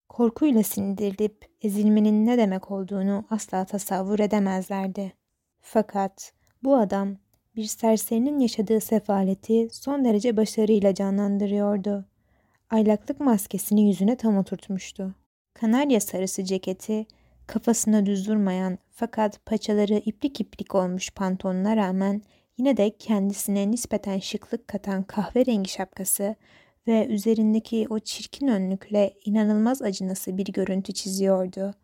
[0.09, 5.13] korkuyla sindirilip ezilmenin ne demek olduğunu asla tasavvur edemezlerdi.
[5.61, 7.17] Fakat bu adam
[7.57, 12.05] bir serserinin yaşadığı sefaleti son derece başarıyla canlandırıyordu.
[12.71, 15.15] Aylaklık maskesini yüzüne tam oturtmuştu.
[15.61, 17.07] Kanarya sarısı ceketi,
[17.47, 22.23] kafasına düz durmayan fakat paçaları iplik iplik olmuş pantolonuna rağmen
[22.59, 26.35] yine de kendisine nispeten şıklık katan kahverengi şapkası
[26.87, 31.75] ve üzerindeki o çirkin önlükle inanılmaz acınası bir görüntü çiziyordu.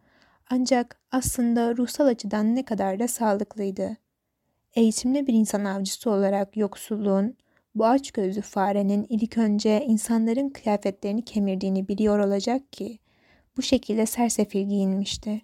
[0.50, 3.96] Ancak aslında ruhsal açıdan ne kadar da sağlıklıydı.
[4.74, 7.36] Eğitimli bir insan avcısı olarak yoksulluğun,
[7.74, 12.98] bu aç gözlü farenin ilk önce insanların kıyafetlerini kemirdiğini biliyor olacak ki,
[13.56, 15.42] bu şekilde sersefil giyinmişti.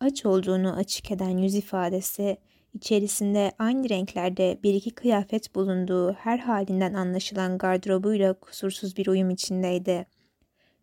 [0.00, 2.38] Aç olduğunu açık eden yüz ifadesi,
[2.74, 10.06] İçerisinde aynı renklerde bir iki kıyafet bulunduğu her halinden anlaşılan gardırobuyla kusursuz bir uyum içindeydi.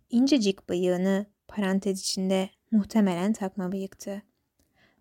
[0.09, 4.21] İncecik bıyığını parantez içinde muhtemelen takma bıyıktı.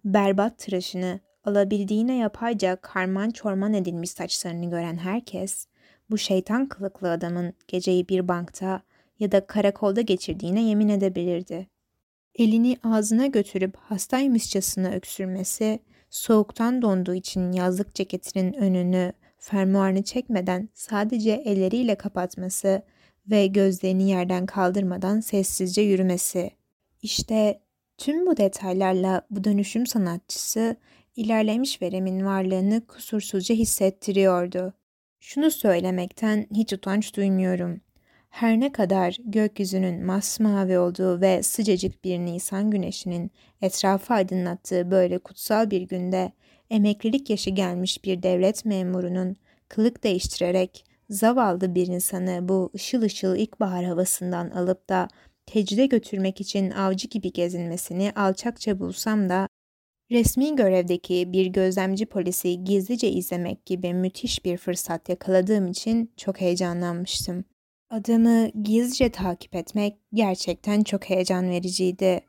[0.05, 5.67] Berbat tıraşını alabildiğine yapayca karman çorman edilmiş saçlarını gören herkes
[6.11, 8.83] bu şeytan kılıklı adamın geceyi bir bankta
[9.19, 11.67] ya da karakolda geçirdiğine yemin edebilirdi.
[12.35, 21.95] Elini ağzına götürüp hastaymışçasına öksürmesi Soğuktan donduğu için yazlık ceketinin önünü fermuarını çekmeden sadece elleriyle
[21.95, 22.83] kapatması
[23.31, 26.51] ve gözlerini yerden kaldırmadan sessizce yürümesi.
[27.03, 27.61] İşte
[27.99, 30.77] tüm bu detaylarla bu dönüşüm sanatçısı
[31.17, 34.73] ilerlemiş veremin varlığını kusursuzca hissettiriyordu.
[35.21, 37.81] Şunu söylemekten hiç utanç duymuyorum.
[38.31, 43.31] Her ne kadar gökyüzünün masmavi olduğu ve sıcacık bir Nisan güneşinin
[43.63, 46.33] etrafı aydınlattığı böyle kutsal bir günde
[46.71, 49.37] emeklilik yaşı gelmiş bir devlet memurunun
[49.69, 55.09] kılık değiştirerek zavallı bir insanı bu ışıl ışıl ilkbahar havasından alıp da
[55.47, 59.49] tecride götürmek için avcı gibi gezinmesini alçakça bulsam da
[60.11, 67.45] resmi görevdeki bir gözlemci polisi gizlice izlemek gibi müthiş bir fırsat yakaladığım için çok heyecanlanmıştım.
[67.91, 72.21] Adamı gizlice takip etmek gerçekten çok heyecan vericiydi.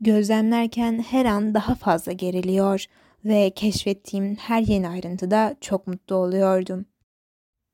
[0.00, 2.84] Gözlemlerken her an daha fazla geriliyor
[3.24, 6.86] ve keşfettiğim her yeni ayrıntıda çok mutlu oluyordum.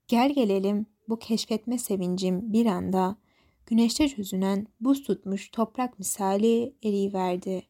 [0.09, 3.17] Gel gelelim bu keşfetme sevincim bir anda
[3.67, 7.63] güneşte çözünen buz tutmuş toprak misali eriyiverdi.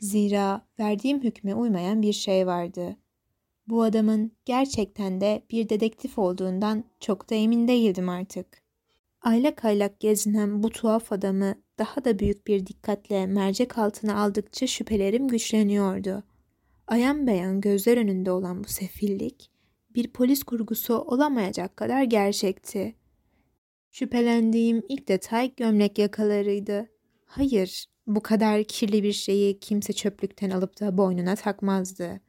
[0.00, 2.96] Zira verdiğim hükme uymayan bir şey vardı.
[3.68, 8.46] Bu adamın gerçekten de bir dedektif olduğundan çok da emin değildim artık.
[9.22, 15.28] Aylak aylak gezinen bu tuhaf adamı daha da büyük bir dikkatle mercek altına aldıkça şüphelerim
[15.28, 16.22] güçleniyordu.
[16.86, 19.50] Ayan beyan gözler önünde olan bu sefillik
[19.94, 22.94] bir polis kurgusu olamayacak kadar gerçekti.
[23.90, 26.88] Şüphelendiğim ilk detay gömlek yakalarıydı.
[27.26, 32.20] Hayır, bu kadar kirli bir şeyi kimse çöplükten alıp da boynuna takmazdı.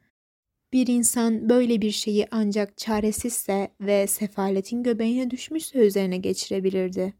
[0.72, 7.14] Bir insan böyle bir şeyi ancak çaresizse ve sefaletin göbeğine düşmüşse üzerine geçirebilirdi.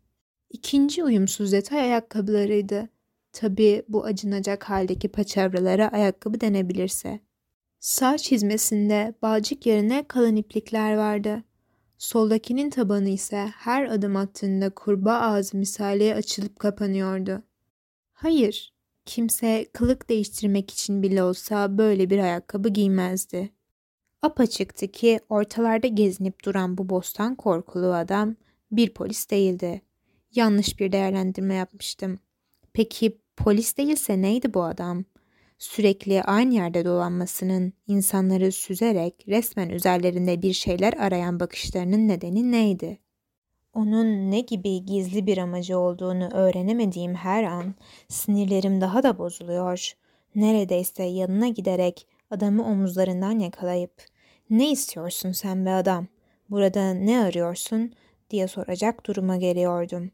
[0.50, 2.88] İkinci uyumsuz detay ayakkabılarıydı.
[3.32, 7.20] Tabii bu acınacak haldeki paçavralara ayakkabı denebilirse.
[7.80, 11.42] Sağ çizmesinde balcık yerine kalın iplikler vardı.
[11.98, 17.42] Soldakinin tabanı ise her adım attığında kurbağa ağzı misali açılıp kapanıyordu.
[18.12, 18.72] Hayır,
[19.10, 23.50] kimse kılık değiştirmek için bile olsa böyle bir ayakkabı giymezdi.
[24.22, 28.36] Apaçıktı ki ortalarda gezinip duran bu bostan korkulu adam
[28.72, 29.82] bir polis değildi.
[30.34, 32.18] Yanlış bir değerlendirme yapmıştım.
[32.72, 35.04] Peki polis değilse neydi bu adam?
[35.58, 42.98] sürekli aynı yerde dolanmasının, insanları süzerek resmen üzerlerinde bir şeyler arayan bakışlarının nedeni neydi?
[43.74, 47.74] Onun ne gibi gizli bir amacı olduğunu öğrenemediğim her an
[48.08, 49.92] sinirlerim daha da bozuluyor.
[50.34, 54.06] Neredeyse yanına giderek adamı omuzlarından yakalayıp
[54.50, 56.06] ''Ne istiyorsun sen be adam?
[56.50, 57.92] Burada ne arıyorsun?''
[58.30, 60.10] diye soracak duruma geliyordum.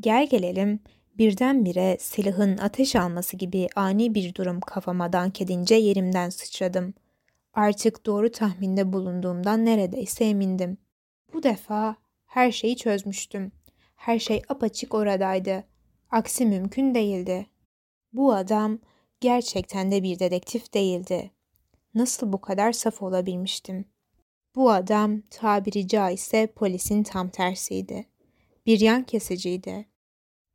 [0.00, 0.80] Gel gelelim
[1.18, 6.94] Birdenbire silahın ateş alması gibi ani bir durum kafama dank edince yerimden sıçradım.
[7.54, 10.78] Artık doğru tahminde bulunduğumdan neredeyse emindim.
[11.32, 11.96] Bu defa
[12.28, 13.52] her şeyi çözmüştüm.
[13.96, 15.64] Her şey apaçık oradaydı.
[16.10, 17.46] Aksi mümkün değildi.
[18.12, 18.78] Bu adam
[19.20, 21.30] gerçekten de bir dedektif değildi.
[21.94, 23.84] Nasıl bu kadar saf olabilmiştim?
[24.56, 28.06] Bu adam tabiri caizse polisin tam tersiydi.
[28.66, 29.86] Bir yan kesiciydi.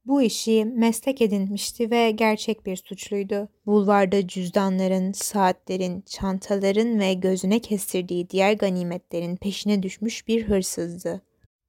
[0.05, 3.49] Bu işi meslek edinmişti ve gerçek bir suçluydu.
[3.65, 11.21] Bulvarda cüzdanların, saatlerin, çantaların ve gözüne kestirdiği diğer ganimetlerin peşine düşmüş bir hırsızdı.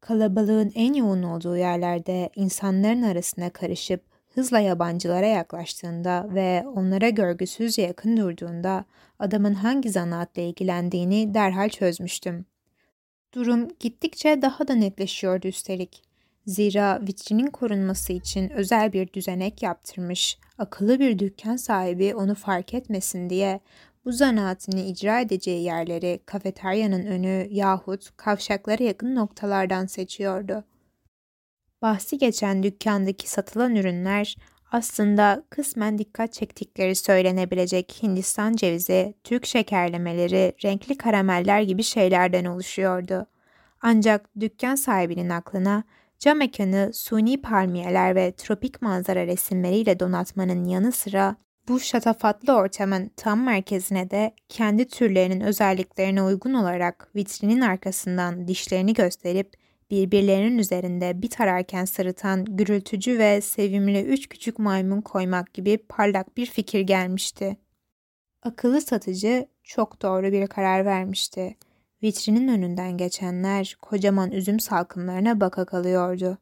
[0.07, 4.03] Kalabalığın en yoğun olduğu yerlerde insanların arasına karışıp
[4.35, 8.85] hızla yabancılara yaklaştığında ve onlara görgüsüzce yakın durduğunda
[9.19, 12.47] adamın hangi zanaatla ilgilendiğini derhal çözmüştüm.
[13.35, 16.03] Durum gittikçe daha da netleşiyordu üstelik.
[16.47, 23.31] Zira vitrinin korunması için özel bir düzenek yaptırmış, akıllı bir dükkan sahibi onu fark etmesin
[23.31, 23.61] diye
[24.05, 30.65] bu zanaatini icra edeceği yerleri kafeteryanın önü yahut kavşaklara yakın noktalardan seçiyordu.
[31.83, 34.37] Bahsi geçen dükkandaki satılan ürünler
[34.73, 43.27] aslında kısmen dikkat çektikleri söylenebilecek Hindistan cevizi, Türk şekerlemeleri, renkli karameller gibi şeylerden oluşuyordu.
[43.83, 45.85] Ancak dükkan sahibinin aklına
[46.19, 51.37] Cam mekanı suni palmiyeler ve tropik manzara resimleriyle donatmanın yanı sıra
[51.69, 59.53] bu şatafatlı ortamın tam merkezine de kendi türlerinin özelliklerine uygun olarak vitrinin arkasından dişlerini gösterip
[59.91, 66.47] birbirlerinin üzerinde bit ararken sırıtan gürültücü ve sevimli üç küçük maymun koymak gibi parlak bir
[66.47, 67.57] fikir gelmişti.
[68.43, 71.57] Akıllı satıcı çok doğru bir karar vermişti.
[72.03, 76.39] Vitrinin önünden geçenler kocaman üzüm salkımlarına baka kalıyordu.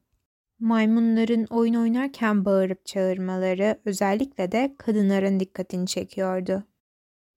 [0.63, 6.65] Maymunların oyun oynarken bağırıp çağırmaları özellikle de kadınların dikkatini çekiyordu.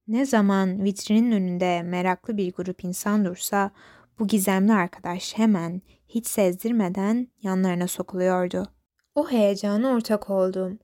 [0.08, 3.70] Ne zaman vitrinin önünde meraklı bir grup insan dursa
[4.18, 8.66] bu gizemli arkadaş hemen hiç sezdirmeden yanlarına sokuluyordu.
[9.14, 10.78] O heyecana ortak oldum.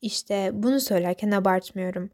[0.00, 2.10] İşte bunu söylerken abartmıyorum.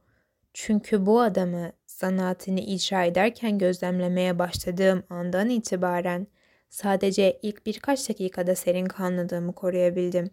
[0.54, 6.26] Çünkü bu adamı zanaatini icra ederken gözlemlemeye başladığım andan itibaren
[6.74, 10.30] sadece ilk birkaç dakikada serin kanladığımı koruyabildim.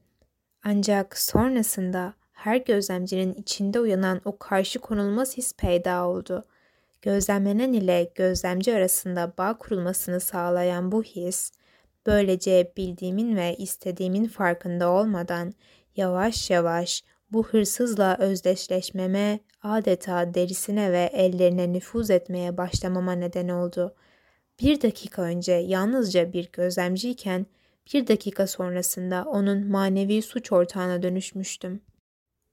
[0.63, 6.45] Ancak sonrasında her gözlemcinin içinde uyanan o karşı konulmaz his peyda oldu.
[7.01, 11.51] Gözlemlenen ile gözlemci arasında bağ kurulmasını sağlayan bu his,
[12.05, 15.53] böylece bildiğimin ve istediğimin farkında olmadan
[15.95, 23.95] yavaş yavaş bu hırsızla özdeşleşmeme, adeta derisine ve ellerine nüfuz etmeye başlamama neden oldu.
[24.61, 27.45] Bir dakika önce yalnızca bir gözlemciyken,
[27.93, 31.81] bir dakika sonrasında onun manevi suç ortağına dönüşmüştüm.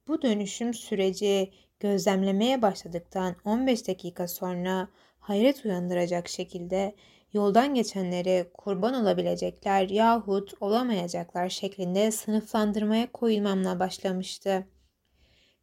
[0.09, 1.51] Bu dönüşüm süreci
[1.81, 4.89] gözlemlemeye başladıktan 15 dakika sonra
[5.19, 6.95] hayret uyandıracak şekilde
[7.33, 14.67] yoldan geçenleri kurban olabilecekler yahut olamayacaklar şeklinde sınıflandırmaya koyulmamla başlamıştı.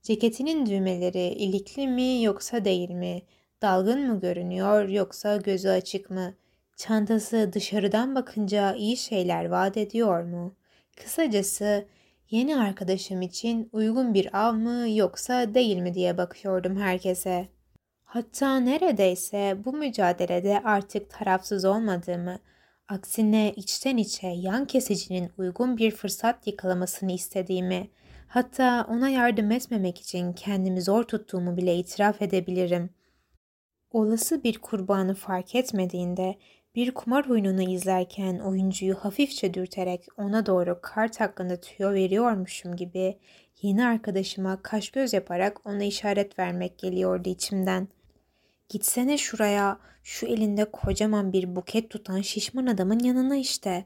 [0.02, 3.22] Ceketinin düğmeleri ilikli mi yoksa değil mi?
[3.66, 6.34] Dalgın mı görünüyor yoksa gözü açık mı?
[6.78, 10.55] Çantası dışarıdan bakınca iyi şeyler vaat ediyor mu?
[11.03, 11.86] Kısacası
[12.30, 17.47] yeni arkadaşım için uygun bir av mı yoksa değil mi diye bakıyordum herkese.
[18.03, 22.39] Hatta neredeyse bu mücadelede artık tarafsız olmadığımı,
[22.88, 27.88] aksine içten içe yan kesicinin uygun bir fırsat yakalamasını istediğimi,
[28.28, 32.89] hatta ona yardım etmemek için kendimi zor tuttuğumu bile itiraf edebilirim.
[33.96, 36.36] Olası bir kurbanı fark etmediğinde
[36.76, 43.18] bir kumar oyununu izlerken oyuncuyu hafifçe dürterek ona doğru kart hakkında tüyo veriyormuşum gibi
[43.62, 47.88] yeni arkadaşıma kaş göz yaparak ona işaret vermek geliyordu içimden.
[48.70, 53.86] Gitsene şuraya, şu elinde kocaman bir buket tutan şişman adamın yanına işte.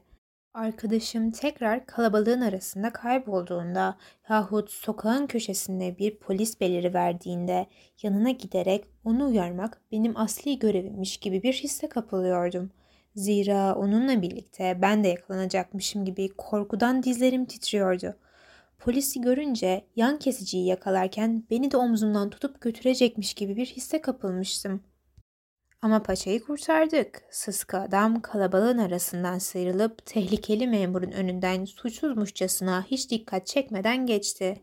[0.54, 3.96] Arkadaşım tekrar kalabalığın arasında kaybolduğunda
[4.28, 7.66] yahut sokağın köşesinde bir polis beliri verdiğinde
[8.02, 12.70] yanına giderek onu uyarmak benim asli görevimmiş gibi bir hisse kapılıyordum.
[13.14, 18.16] Zira onunla birlikte ben de yakalanacakmışım gibi korkudan dizlerim titriyordu.
[18.78, 24.89] Polisi görünce yan kesiciyi yakalarken beni de omzumdan tutup götürecekmiş gibi bir hisse kapılmıştım.
[25.82, 27.22] Ama paçayı kurtardık.
[27.30, 34.62] Sıska adam kalabalığın arasından sıyrılıp tehlikeli memurun önünden suçsuzmuşçasına hiç dikkat çekmeden geçti.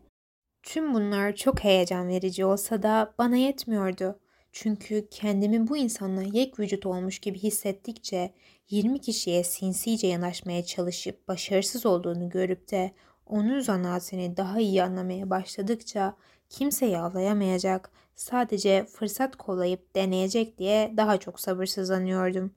[0.62, 4.20] Tüm bunlar çok heyecan verici olsa da bana yetmiyordu.
[4.52, 8.34] Çünkü kendimi bu insanla yek vücut olmuş gibi hissettikçe
[8.70, 12.92] 20 kişiye sinsice yanaşmaya çalışıp başarısız olduğunu görüp de
[13.26, 16.16] onun zanaatini daha iyi anlamaya başladıkça
[16.50, 22.54] kimseyi avlayamayacak, sadece fırsat kollayıp deneyecek diye daha çok sabırsızlanıyordum.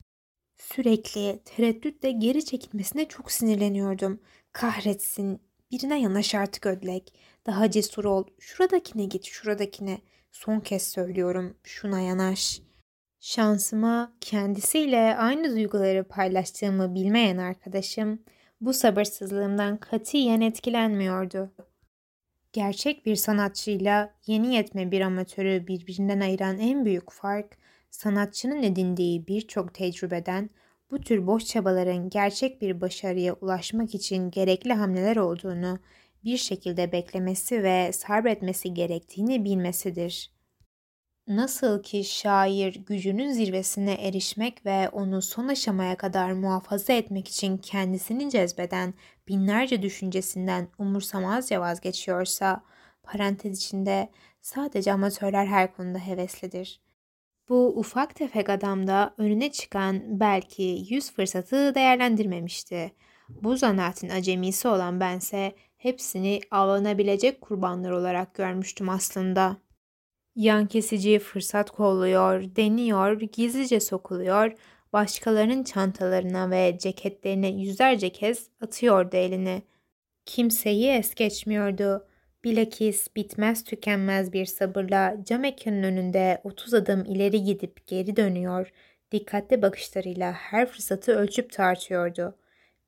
[0.58, 4.20] Sürekli tereddütle geri çekilmesine çok sinirleniyordum.
[4.52, 7.14] Kahretsin, birine yanaş artık ödlek.
[7.46, 10.02] Daha cesur ol, şuradakine git, şuradakine.
[10.32, 12.62] Son kez söylüyorum, şuna yanaş.
[13.20, 18.20] Şansıma kendisiyle aynı duyguları paylaştığımı bilmeyen arkadaşım
[18.62, 21.52] bu sabırsızlığımdan katiyen etkilenmiyordu.
[22.54, 27.58] Gerçek bir sanatçıyla yeni yetme bir amatörü birbirinden ayıran en büyük fark,
[27.92, 30.50] sanatçının edindiği birçok tecrübeden
[30.92, 35.80] bu tür boş çabaların gerçek bir başarıya ulaşmak için gerekli hamleler olduğunu
[36.24, 40.32] bir şekilde beklemesi ve sabretmesi gerektiğini bilmesidir.
[41.28, 48.30] Nasıl ki şair gücünün zirvesine erişmek ve onu son aşamaya kadar muhafaza etmek için kendisini
[48.30, 48.94] cezbeden
[49.28, 52.64] binlerce düşüncesinden umursamazca vazgeçiyorsa,
[53.04, 54.10] parantez içinde
[54.42, 56.82] sadece amatörler her konuda heveslidir.
[57.50, 62.92] Bu ufak tefek adam da önüne çıkan belki yüz fırsatı değerlendirmemişti.
[63.30, 69.58] Bu zanaatin acemisi olan bense hepsini avlanabilecek kurbanlar olarak görmüştüm aslında.
[70.36, 74.54] Yan kesici fırsat kolluyor, deniyor, gizlice sokuluyor,
[74.94, 79.62] başkalarının çantalarına ve ceketlerine yüzlerce kez atıyordu elini.
[80.26, 82.08] Kimseyi es geçmiyordu.
[82.44, 88.72] Bilakis bitmez tükenmez bir sabırla cam ekranın önünde 30 adım ileri gidip geri dönüyor,
[89.12, 92.36] dikkatli bakışlarıyla her fırsatı ölçüp tartıyordu.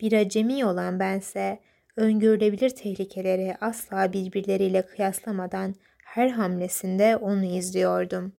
[0.01, 1.59] Bir acemi olan bense
[1.97, 5.75] öngörülebilir tehlikeleri asla birbirleriyle kıyaslamadan
[6.13, 8.33] her hamlesinde onu izliyordum.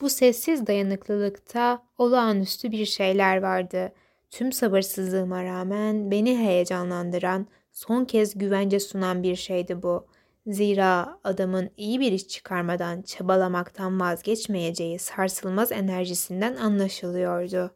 [0.00, 3.92] Bu sessiz dayanıklılıkta olağanüstü bir şeyler vardı.
[4.30, 10.06] Tüm sabırsızlığıma rağmen beni heyecanlandıran, son kez güvence sunan bir şeydi bu.
[10.46, 17.70] Zira adamın iyi bir iş çıkarmadan çabalamaktan vazgeçmeyeceği sarsılmaz enerjisinden anlaşılıyordu.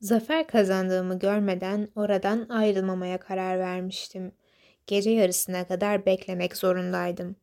[0.00, 4.32] Zafer kazandığımı görmeden oradan ayrılmamaya karar vermiştim.
[4.86, 7.36] Gece yarısına kadar beklemek zorundaydım.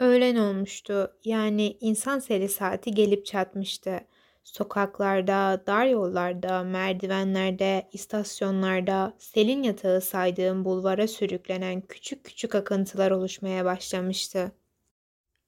[0.00, 1.16] Öğlen olmuştu.
[1.24, 4.00] Yani insan seli saati gelip çatmıştı.
[4.44, 14.52] Sokaklarda, dar yollarda, merdivenlerde, istasyonlarda selin yatağı saydığım bulvara sürüklenen küçük küçük akıntılar oluşmaya başlamıştı.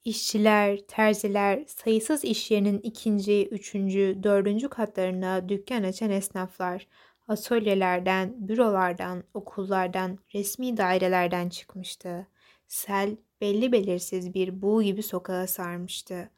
[0.05, 6.87] İşçiler, terziler, sayısız iş yerinin ikinci, üçüncü, dördüncü katlarında dükkan açan esnaflar,
[7.29, 12.27] atölyelerden, bürolardan, okullardan, resmi dairelerden çıkmıştı.
[12.69, 16.31] Sel belli belirsiz bir buğu gibi sokağa sarmıştı.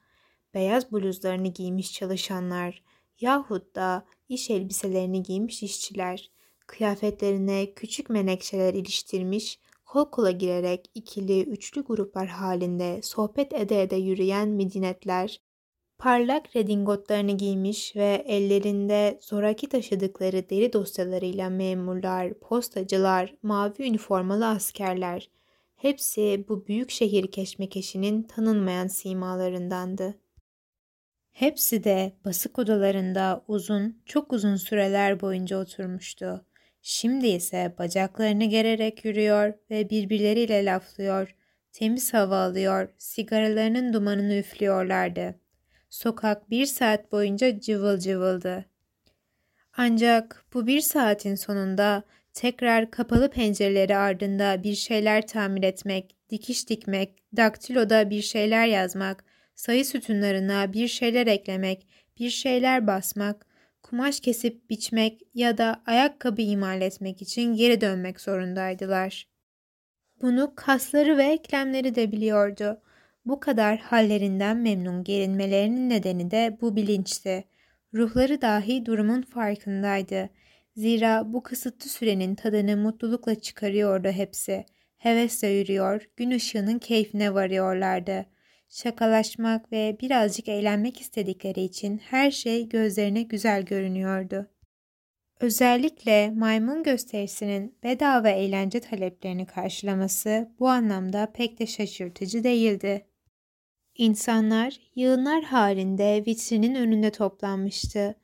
[0.55, 2.83] Beyaz bluzlarını giymiş çalışanlar
[3.21, 6.31] yahut da iş elbiselerini giymiş işçiler,
[6.67, 14.49] kıyafetlerine küçük menekşeler iliştirmiş, kol kola girerek ikili, üçlü gruplar halinde sohbet ede ede yürüyen
[14.49, 15.41] midinetler,
[15.99, 25.31] parlak redingotlarını giymiş ve ellerinde zoraki taşıdıkları deri dosyalarıyla memurlar, postacılar, mavi üniformalı askerler,
[25.79, 30.15] hepsi bu büyük şehir keşmekeşinin tanınmayan simalarındandı.
[31.33, 36.45] Hepsi de basık odalarında uzun, çok uzun süreler boyunca oturmuştu.
[36.83, 41.35] Şimdi ise bacaklarını gererek yürüyor ve birbirleriyle laflıyor,
[41.73, 45.35] temiz hava alıyor, sigaralarının dumanını üflüyorlardı.
[45.91, 48.65] Sokak bir saat boyunca cıvıl cıvıldı.
[49.77, 52.03] Ancak bu bir saatin sonunda
[52.39, 59.25] tekrar kapalı pencereleri ardında bir şeyler tamir etmek, dikiş dikmek, daktiloda bir şeyler yazmak,
[59.55, 61.87] sayı sütunlarına bir şeyler eklemek,
[62.19, 63.47] bir şeyler basmak,
[63.83, 69.29] kumaş kesip biçmek ya da ayakkabı imal etmek için geri dönmek zorundaydılar.
[70.23, 72.81] Bunu kasları ve eklemleri de biliyordu.
[73.25, 77.45] Bu kadar hallerinden memnun gelinmelerinin nedeni de bu bilinçti.
[77.95, 80.31] Ruhları dahi durumun farkındaydı.
[80.79, 84.67] Zira bu kısıtlı sürenin tadını mutlulukla çıkarıyordu hepsi.
[84.97, 88.27] Hevesle yürüyor, gün ışığının keyfine varıyorlardı.
[88.69, 94.47] Şakalaşmak ve birazcık eğlenmek istedikleri için her şey gözlerine güzel görünüyordu.
[95.41, 103.07] Özellikle maymun gösterisinin bedava eğlence taleplerini karşılaması bu anlamda pek de şaşırtıcı değildi.
[103.95, 108.15] İnsanlar yığınlar halinde vitrinin önünde toplanmıştı.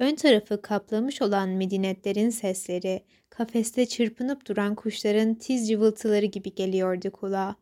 [0.00, 7.56] Ön tarafı kaplamış olan medinetlerin sesleri, kafeste çırpınıp duran kuşların tiz cıvıltıları gibi geliyordu kulağa.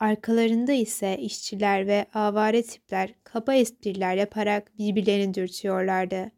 [0.00, 6.30] Arkalarında ise işçiler ve avare tipler kaba espriler yaparak birbirlerini dürtüyorlardı.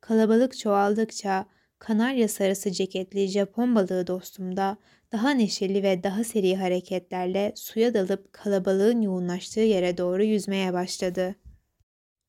[0.00, 1.46] Kalabalık çoğaldıkça
[1.78, 4.76] kanarya sarısı ceketli Japon balığı dostum da
[5.12, 11.34] daha neşeli ve daha seri hareketlerle suya dalıp kalabalığın yoğunlaştığı yere doğru yüzmeye başladı.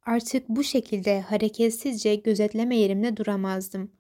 [0.06, 3.91] Artık bu şekilde hareketsizce gözetleme yerimde duramazdım.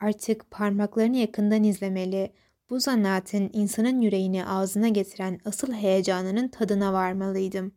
[0.00, 2.32] Artık parmaklarını yakından izlemeli,
[2.70, 7.72] bu zanaatin insanın yüreğini ağzına getiren asıl heyecanının tadına varmalıydım.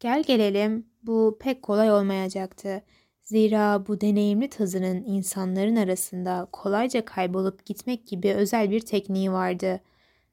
[0.00, 2.82] Gel gelelim bu pek kolay olmayacaktı.
[3.22, 9.80] Zira bu deneyimli tazının insanların arasında kolayca kaybolup gitmek gibi özel bir tekniği vardı.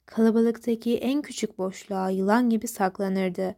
[0.06, 3.56] Kalabalıktaki en küçük boşluğa yılan gibi saklanırdı.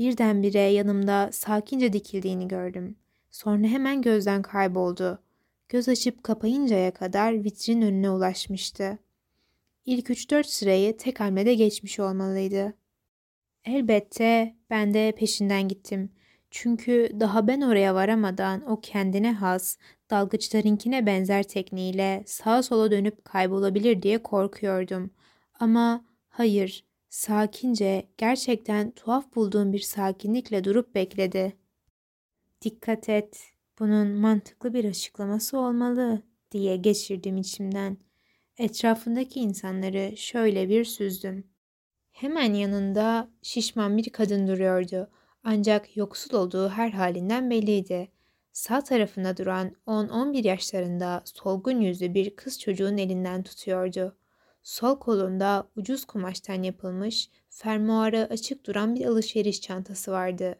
[0.00, 2.96] Birdenbire yanımda sakince dikildiğini gördüm.
[3.30, 5.22] Sonra hemen gözden kayboldu.
[5.68, 8.98] Göz açıp kapayıncaya kadar vitrin önüne ulaşmıştı.
[9.86, 12.74] İlk 3-4 sırayı tek hamlede geçmiş olmalıydı.
[13.64, 16.12] Elbette ben de peşinden gittim.
[16.50, 19.76] Çünkü daha ben oraya varamadan o kendine has,
[20.10, 25.10] dalgıçlarınkine benzer tekniğiyle sağa sola dönüp kaybolabilir diye korkuyordum.
[25.54, 31.56] Ama hayır, sakince, gerçekten tuhaf bulduğum bir sakinlikle durup bekledi.
[32.62, 33.40] Dikkat et,
[33.78, 37.96] bunun mantıklı bir açıklaması olmalı diye geçirdim içimden.
[38.58, 41.44] Etrafındaki insanları şöyle bir süzdüm.
[42.12, 45.10] Hemen yanında şişman bir kadın duruyordu.
[45.44, 48.08] Ancak yoksul olduğu her halinden belliydi.
[48.52, 54.16] Sağ tarafında duran 10-11 yaşlarında solgun yüzlü bir kız çocuğun elinden tutuyordu.
[54.62, 60.56] Sol kolunda ucuz kumaştan yapılmış, fermuarı açık duran bir alışveriş çantası vardı.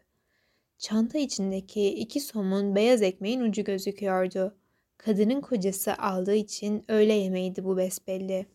[0.77, 4.55] Çanta içindeki iki somun beyaz ekmeğin ucu gözüküyordu.
[4.97, 8.45] Kadının kocası aldığı için öğle yemeğiydi bu besbelli.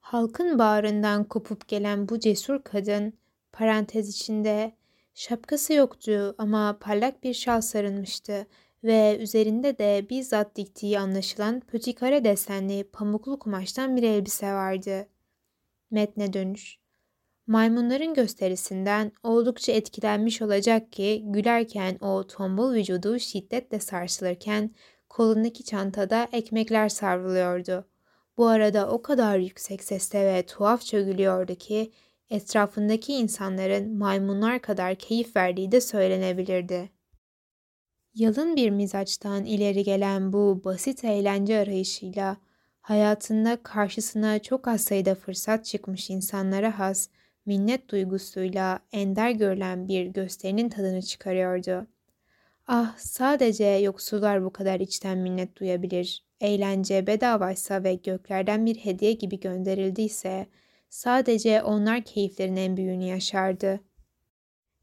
[0.00, 3.12] Halkın bağrından kopup gelen bu cesur kadın,
[3.52, 4.72] parantez içinde,
[5.14, 8.46] şapkası yoktu ama parlak bir şal sarılmıştı
[8.84, 15.08] ve üzerinde de bizzat diktiği anlaşılan pötikare desenli pamuklu kumaştan bir elbise vardı.
[15.90, 16.82] Metne dönüş.
[17.46, 24.70] Maymunların gösterisinden oldukça etkilenmiş olacak ki gülerken o tombul vücudu şiddetle sarsılırken
[25.08, 27.84] kolundaki çantada ekmekler savruluyordu.
[28.36, 31.92] Bu arada o kadar yüksek sesle ve tuhafça gülüyordu ki
[32.30, 36.90] etrafındaki insanların maymunlar kadar keyif verdiği de söylenebilirdi.
[38.14, 42.36] Yalın bir mizaçtan ileri gelen bu basit eğlence arayışıyla
[42.80, 47.08] hayatında karşısına çok az sayıda fırsat çıkmış insanlara has
[47.46, 51.86] minnet duygusuyla ender görülen bir gösterinin tadını çıkarıyordu.
[52.66, 56.24] Ah sadece yoksullar bu kadar içten minnet duyabilir.
[56.40, 60.46] Eğlence bedavaysa ve göklerden bir hediye gibi gönderildiyse
[60.88, 63.80] sadece onlar keyiflerin en büyüğünü yaşardı.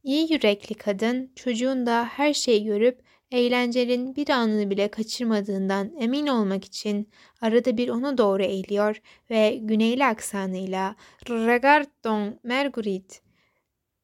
[0.04, 6.66] İyi yürekli kadın çocuğun da her şeyi görüp eğlencenin bir anını bile kaçırmadığından emin olmak
[6.66, 7.10] için
[7.42, 10.96] arada bir ona doğru eğiliyor ve güneyli aksanıyla
[11.30, 13.22] Regardon Mergurit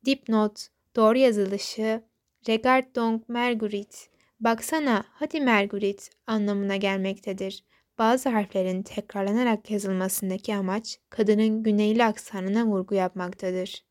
[0.06, 2.04] dipnot doğru yazılışı
[2.48, 4.10] Regardon Mergurit
[4.40, 7.64] baksana hadi Mergurit anlamına gelmektedir.
[7.98, 13.86] Bazı harflerin tekrarlanarak yazılmasındaki amaç kadının güneyli aksanına vurgu yapmaktadır.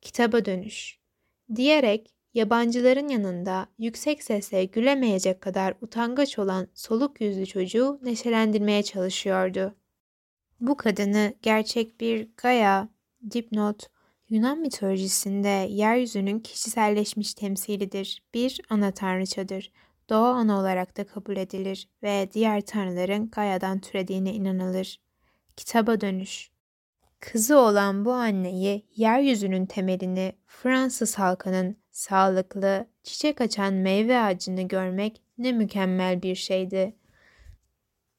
[0.00, 0.98] Kitaba dönüş
[1.54, 9.74] diyerek Yabancıların yanında yüksek sesle gülemeyecek kadar utangaç olan soluk yüzlü çocuğu neşelendirmeye çalışıyordu.
[10.60, 12.88] Bu kadını gerçek bir Gaia,
[13.30, 13.92] dipnot,
[14.32, 18.22] Yunan mitolojisinde yeryüzünün kişiselleşmiş temsilidir.
[18.34, 19.72] Bir ana tanrıçadır.
[20.10, 25.00] Doğa ana olarak da kabul edilir ve diğer tanrıların Gaia'dan türediğine inanılır.
[25.56, 26.50] Kitaba dönüş
[27.20, 35.52] Kızı olan bu anneyi yeryüzünün temelini Fransız halkının sağlıklı, çiçek açan meyve ağacını görmek ne
[35.52, 36.94] mükemmel bir şeydi.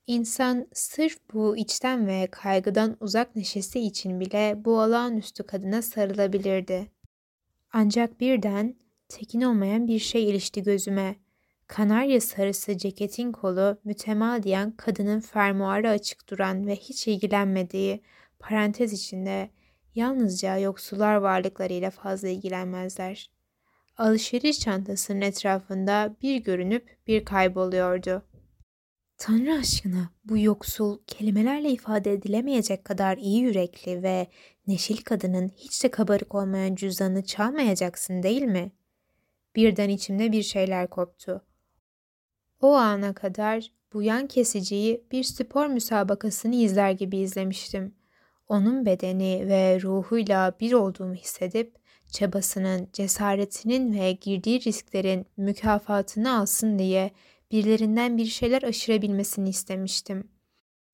[0.07, 6.91] İnsan sırf bu içten ve kaygıdan uzak neşesi için bile bu olağanüstü kadına sarılabilirdi.
[7.73, 8.75] Ancak birden
[9.09, 11.15] tekin olmayan bir şey ilişti gözüme.
[11.67, 18.01] Kanarya sarısı ceketin kolu mütemadiyen kadının fermuarı açık duran ve hiç ilgilenmediği,
[18.39, 19.49] parantez içinde
[19.95, 23.32] yalnızca yoksullar varlıklarıyla fazla ilgilenmezler.
[23.97, 28.23] Alışveriş çantasının etrafında bir görünüp bir kayboluyordu.
[29.17, 34.27] Tanrı aşkına bu yoksul, kelimelerle ifade edilemeyecek kadar iyi yürekli ve
[34.67, 38.71] neşil kadının hiç de kabarık olmayan cüzdanı çalmayacaksın değil mi?
[39.55, 41.45] Birden içimde bir şeyler koptu.
[42.61, 47.95] O ana kadar bu yan kesiciyi bir spor müsabakasını izler gibi izlemiştim
[48.53, 51.75] onun bedeni ve ruhuyla bir olduğumu hissedip
[52.11, 57.11] çabasının, cesaretinin ve girdiği risklerin mükafatını alsın diye
[57.51, 60.31] birilerinden bir şeyler aşırabilmesini istemiştim.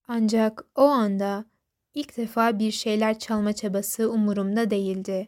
[0.08, 1.46] Ancak o anda
[1.94, 5.28] ilk defa bir şeyler çalma çabası umurumda değildi.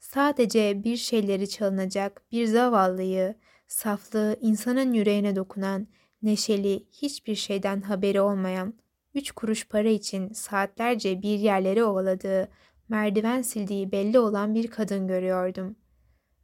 [0.00, 3.34] Sadece bir şeyleri çalınacak bir zavallıyı,
[3.68, 5.86] saflığı insanın yüreğine dokunan,
[6.22, 8.74] neşeli, hiçbir şeyden haberi olmayan,
[9.16, 12.48] üç kuruş para için saatlerce bir yerleri ovaladığı,
[12.88, 15.76] merdiven sildiği belli olan bir kadın görüyordum.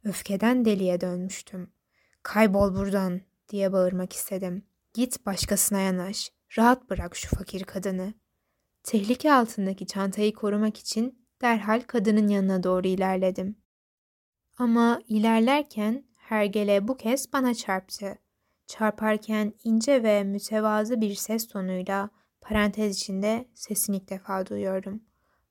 [0.03, 1.71] Öfkeden deliye dönmüştüm.
[2.23, 4.63] Kaybol buradan diye bağırmak istedim.
[4.93, 6.31] Git başkasına yanaş.
[6.57, 8.13] Rahat bırak şu fakir kadını.
[8.83, 13.55] Tehlike altındaki çantayı korumak için derhal kadının yanına doğru ilerledim.
[14.57, 18.17] Ama ilerlerken hergele bu kez bana çarptı.
[18.67, 22.09] Çarparken ince ve mütevazı bir ses tonuyla
[22.43, 25.03] Parantez içinde sesini ilk defa duyuyorum.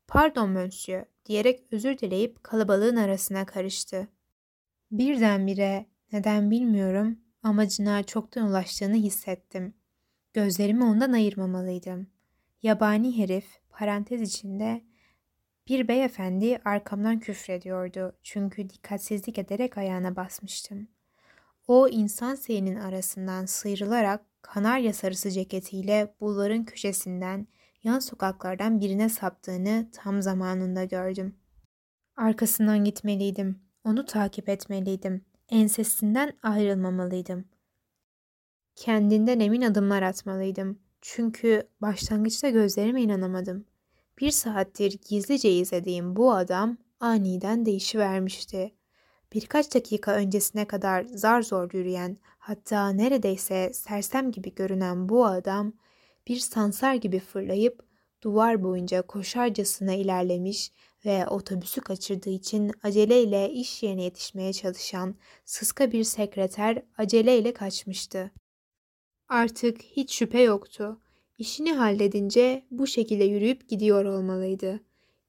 [0.08, 4.08] Pardon monsieur diyerek özür dileyip kalabalığın arasına karıştı.
[4.90, 9.74] Birdenbire neden bilmiyorum amacına çoktan ulaştığını hissettim.
[10.32, 12.06] Gözlerimi ondan ayırmamalıydım.
[12.62, 14.82] Yabani herif parantez içinde
[15.68, 20.88] bir beyefendi arkamdan küfrediyordu çünkü dikkatsizlik ederek ayağına basmıştım.
[21.68, 27.46] O insan seyinin arasından sıyrılarak kanarya sarısı ceketiyle bulvarın köşesinden
[27.84, 31.36] yan sokaklardan birine saptığını tam zamanında gördüm.
[32.16, 33.62] Arkasından gitmeliydim.
[33.84, 35.24] Onu takip etmeliydim.
[35.48, 37.44] Ensesinden ayrılmamalıydım.
[38.76, 40.78] Kendinden emin adımlar atmalıydım.
[41.00, 43.64] Çünkü başlangıçta gözlerime inanamadım.
[44.20, 48.74] Bir saattir gizlice izlediğim bu adam aniden değişivermişti.
[49.32, 55.72] Birkaç dakika öncesine kadar zar zor yürüyen, hatta neredeyse sersem gibi görünen bu adam
[56.28, 57.82] bir sansar gibi fırlayıp
[58.22, 60.72] duvar boyunca koşarcasına ilerlemiş
[61.04, 65.14] ve otobüsü kaçırdığı için aceleyle iş yerine yetişmeye çalışan
[65.44, 68.30] sıska bir sekreter aceleyle kaçmıştı.
[69.28, 71.00] Artık hiç şüphe yoktu.
[71.38, 74.80] İşini halledince bu şekilde yürüyüp gidiyor olmalıydı.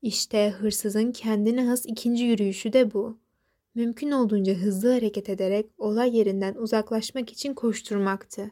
[0.02, 3.23] İşte hırsızın kendine has ikinci yürüyüşü de bu.
[3.76, 8.52] Mümkün olduğunca hızlı hareket ederek olay yerinden uzaklaşmak için koşturmaktı.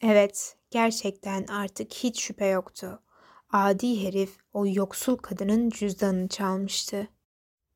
[0.00, 3.02] Evet, gerçekten artık hiç şüphe yoktu.
[3.50, 7.08] Adi herif o yoksul kadının cüzdanını çalmıştı.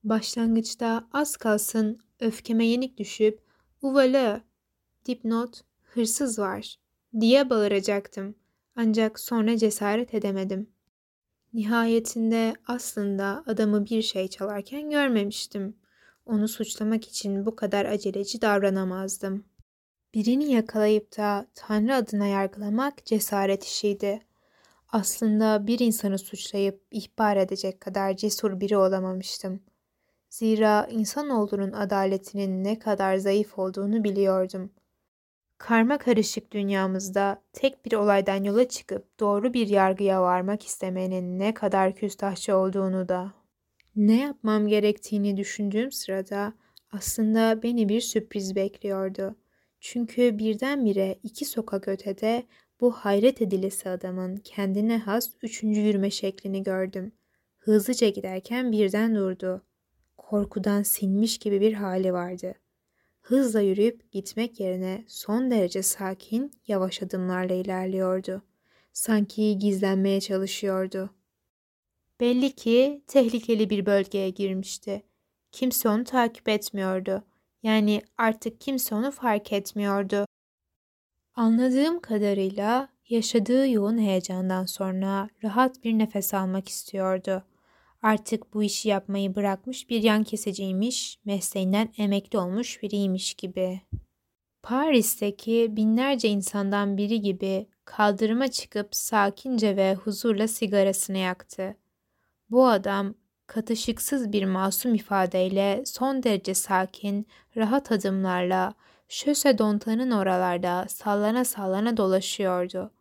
[0.05, 3.41] Başlangıçta az kalsın öfkeme yenik düşüp
[3.83, 4.43] uvalı
[5.07, 6.76] dipnot hırsız var
[7.20, 8.35] diye bağıracaktım.
[8.76, 10.70] Ancak sonra cesaret edemedim.
[11.53, 15.82] Nihayetinde aslında adamı bir şey çalarken görmemiştim.
[16.27, 19.45] Onu suçlamak için bu kadar aceleci davranamazdım.
[20.14, 24.20] Birini yakalayıp da Tanrı adına yargılamak cesaret işiydi.
[24.89, 29.61] Aslında bir insanı suçlayıp ihbar edecek kadar cesur biri olamamıştım.
[30.31, 34.73] Zira insanoğlunun adaletinin ne kadar zayıf olduğunu biliyordum.
[35.59, 41.95] Karma karışık dünyamızda tek bir olaydan yola çıkıp doğru bir yargıya varmak istemenin ne kadar
[41.95, 43.41] küstahçı olduğunu da.
[43.97, 46.53] Ne yapmam gerektiğini düşündüğüm sırada
[46.93, 49.36] aslında beni bir sürpriz bekliyordu.
[49.80, 52.47] Çünkü birdenbire iki sokak ötede
[52.80, 57.12] bu hayret edilesi adamın kendine has üçüncü yürüme şeklini gördüm.
[57.59, 59.62] Hızlıca giderken birden durdu.
[60.16, 62.55] Korkudan sinmiş gibi bir hali vardı.
[63.20, 68.43] Hızla yürüyüp gitmek yerine son derece sakin, yavaş adımlarla ilerliyordu.
[68.93, 71.11] Sanki gizlenmeye çalışıyordu.
[72.23, 75.03] Belli ki tehlikeli bir bölgeye girmişti.
[75.53, 77.25] Kimse onu takip etmiyordu.
[77.62, 80.27] Yani artık kimse onu fark etmiyordu.
[81.35, 87.45] Anladığım kadarıyla yaşadığı yoğun heyecandan sonra rahat bir nefes almak istiyordu.
[88.03, 93.81] Artık bu işi yapmayı bırakmış bir yan keseciymiş, mesleğinden emekli olmuş biriymiş gibi.
[94.62, 101.77] Paris'teki binlerce insandan biri gibi kaldırıma çıkıp sakince ve huzurla sigarasını yaktı.
[102.53, 103.14] Bu adam
[103.46, 107.26] katışıksız bir masum ifadeyle son derece sakin,
[107.57, 108.74] rahat adımlarla
[109.09, 112.92] Şöse Dontan'ın oralarda sallana sallana dolaşıyordu.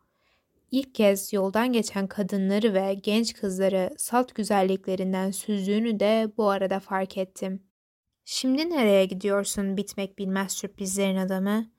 [0.70, 7.18] İlk kez yoldan geçen kadınları ve genç kızları salt güzelliklerinden süzdüğünü de bu arada fark
[7.18, 7.62] ettim.
[8.24, 11.70] Şimdi nereye gidiyorsun bitmek bilmez sürprizlerin adamı?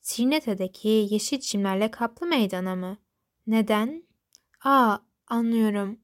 [0.00, 2.96] Sirnete'deki yeşil çimlerle kaplı meydana mı?
[3.46, 4.02] Neden?
[4.64, 4.98] Aa,
[5.28, 6.01] anlıyorum.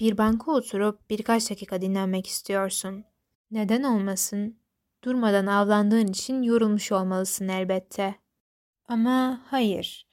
[0.00, 3.04] Bir banka oturup birkaç dakika dinlenmek istiyorsun.
[3.50, 4.60] Neden olmasın?
[5.04, 8.14] Durmadan avlandığın için yorulmuş olmalısın elbette.
[8.88, 10.08] Ama hayır.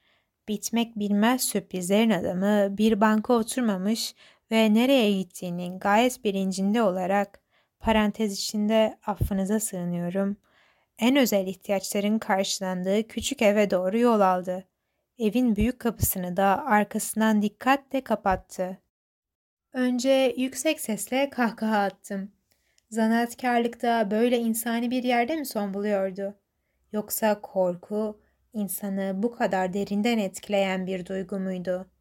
[0.48, 4.16] Bitmek bilmez sürprizlerin adamı bir banka oturmamış
[4.52, 7.42] ve nereye gittiğinin gayet bilincinde olarak
[7.80, 10.38] parantez içinde affınıza sığınıyorum.
[11.00, 14.66] En özel ihtiyaçların karşılandığı küçük eve doğru yol aldı.
[15.20, 18.83] Evin büyük kapısını da arkasından dikkatle kapattı.
[19.74, 22.32] Önce yüksek sesle kahkaha attım.
[22.90, 26.36] Zanaatkarlıkta böyle insani bir yerde mi son buluyordu?
[26.92, 28.22] Yoksa korku
[28.54, 31.92] insanı bu kadar derinden etkileyen bir duygu muydu?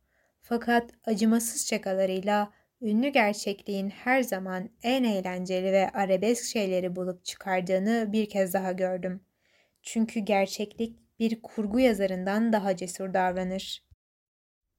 [0.43, 2.53] Fakat acımasız şakalarıyla
[2.83, 9.21] ünlü gerçekliğin her zaman en eğlenceli ve arabesk şeyleri bulup çıkardığını bir kez daha gördüm.
[9.83, 13.92] Çünkü gerçeklik bir kurgu yazarından daha cesur davranır.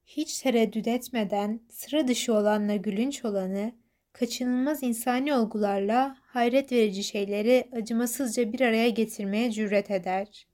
[0.06, 3.72] Hiç tereddüt etmeden sıra dışı olanla gülünç olanı,
[4.14, 10.47] kaçınılmaz insani olgularla hayret verici şeyleri acımasızca bir araya getirmeye cüret eder.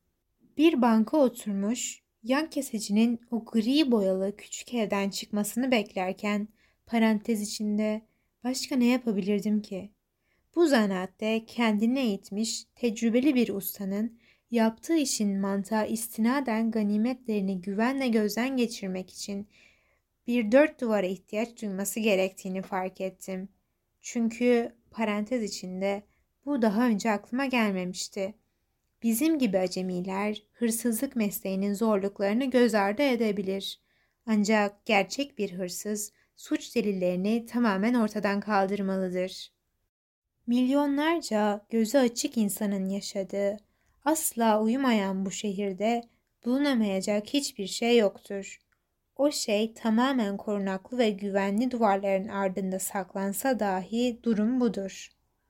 [0.58, 6.48] Bir banka oturmuş, yan kesecinin o gri boyalı küçük evden çıkmasını beklerken
[6.86, 8.02] parantez içinde
[8.44, 9.92] başka ne yapabilirdim ki?
[10.56, 14.19] Bu zanaatte kendini eğitmiş, tecrübeli bir ustanın
[14.52, 19.48] yaptığı işin mantığa istinaden ganimetlerini güvenle gözden geçirmek için
[20.28, 23.50] bir dört duvara ihtiyaç duyması gerektiğini fark ettim.
[24.02, 26.04] Çünkü parantez içinde
[26.46, 28.34] bu daha önce aklıma gelmemişti.
[29.04, 33.82] Bizim gibi acemiler hırsızlık mesleğinin zorluklarını göz ardı edebilir.
[34.26, 39.52] Ancak gerçek bir hırsız suç delillerini tamamen ortadan kaldırmalıdır.
[40.48, 43.58] Milyonlarca gözü açık insanın yaşadığı,
[44.06, 46.04] asla uyumayan bu şehirde
[46.46, 48.60] bulunamayacak hiçbir şey yoktur.
[49.16, 55.10] O şey tamamen korunaklı ve güvenli duvarların ardında saklansa dahi durum budur.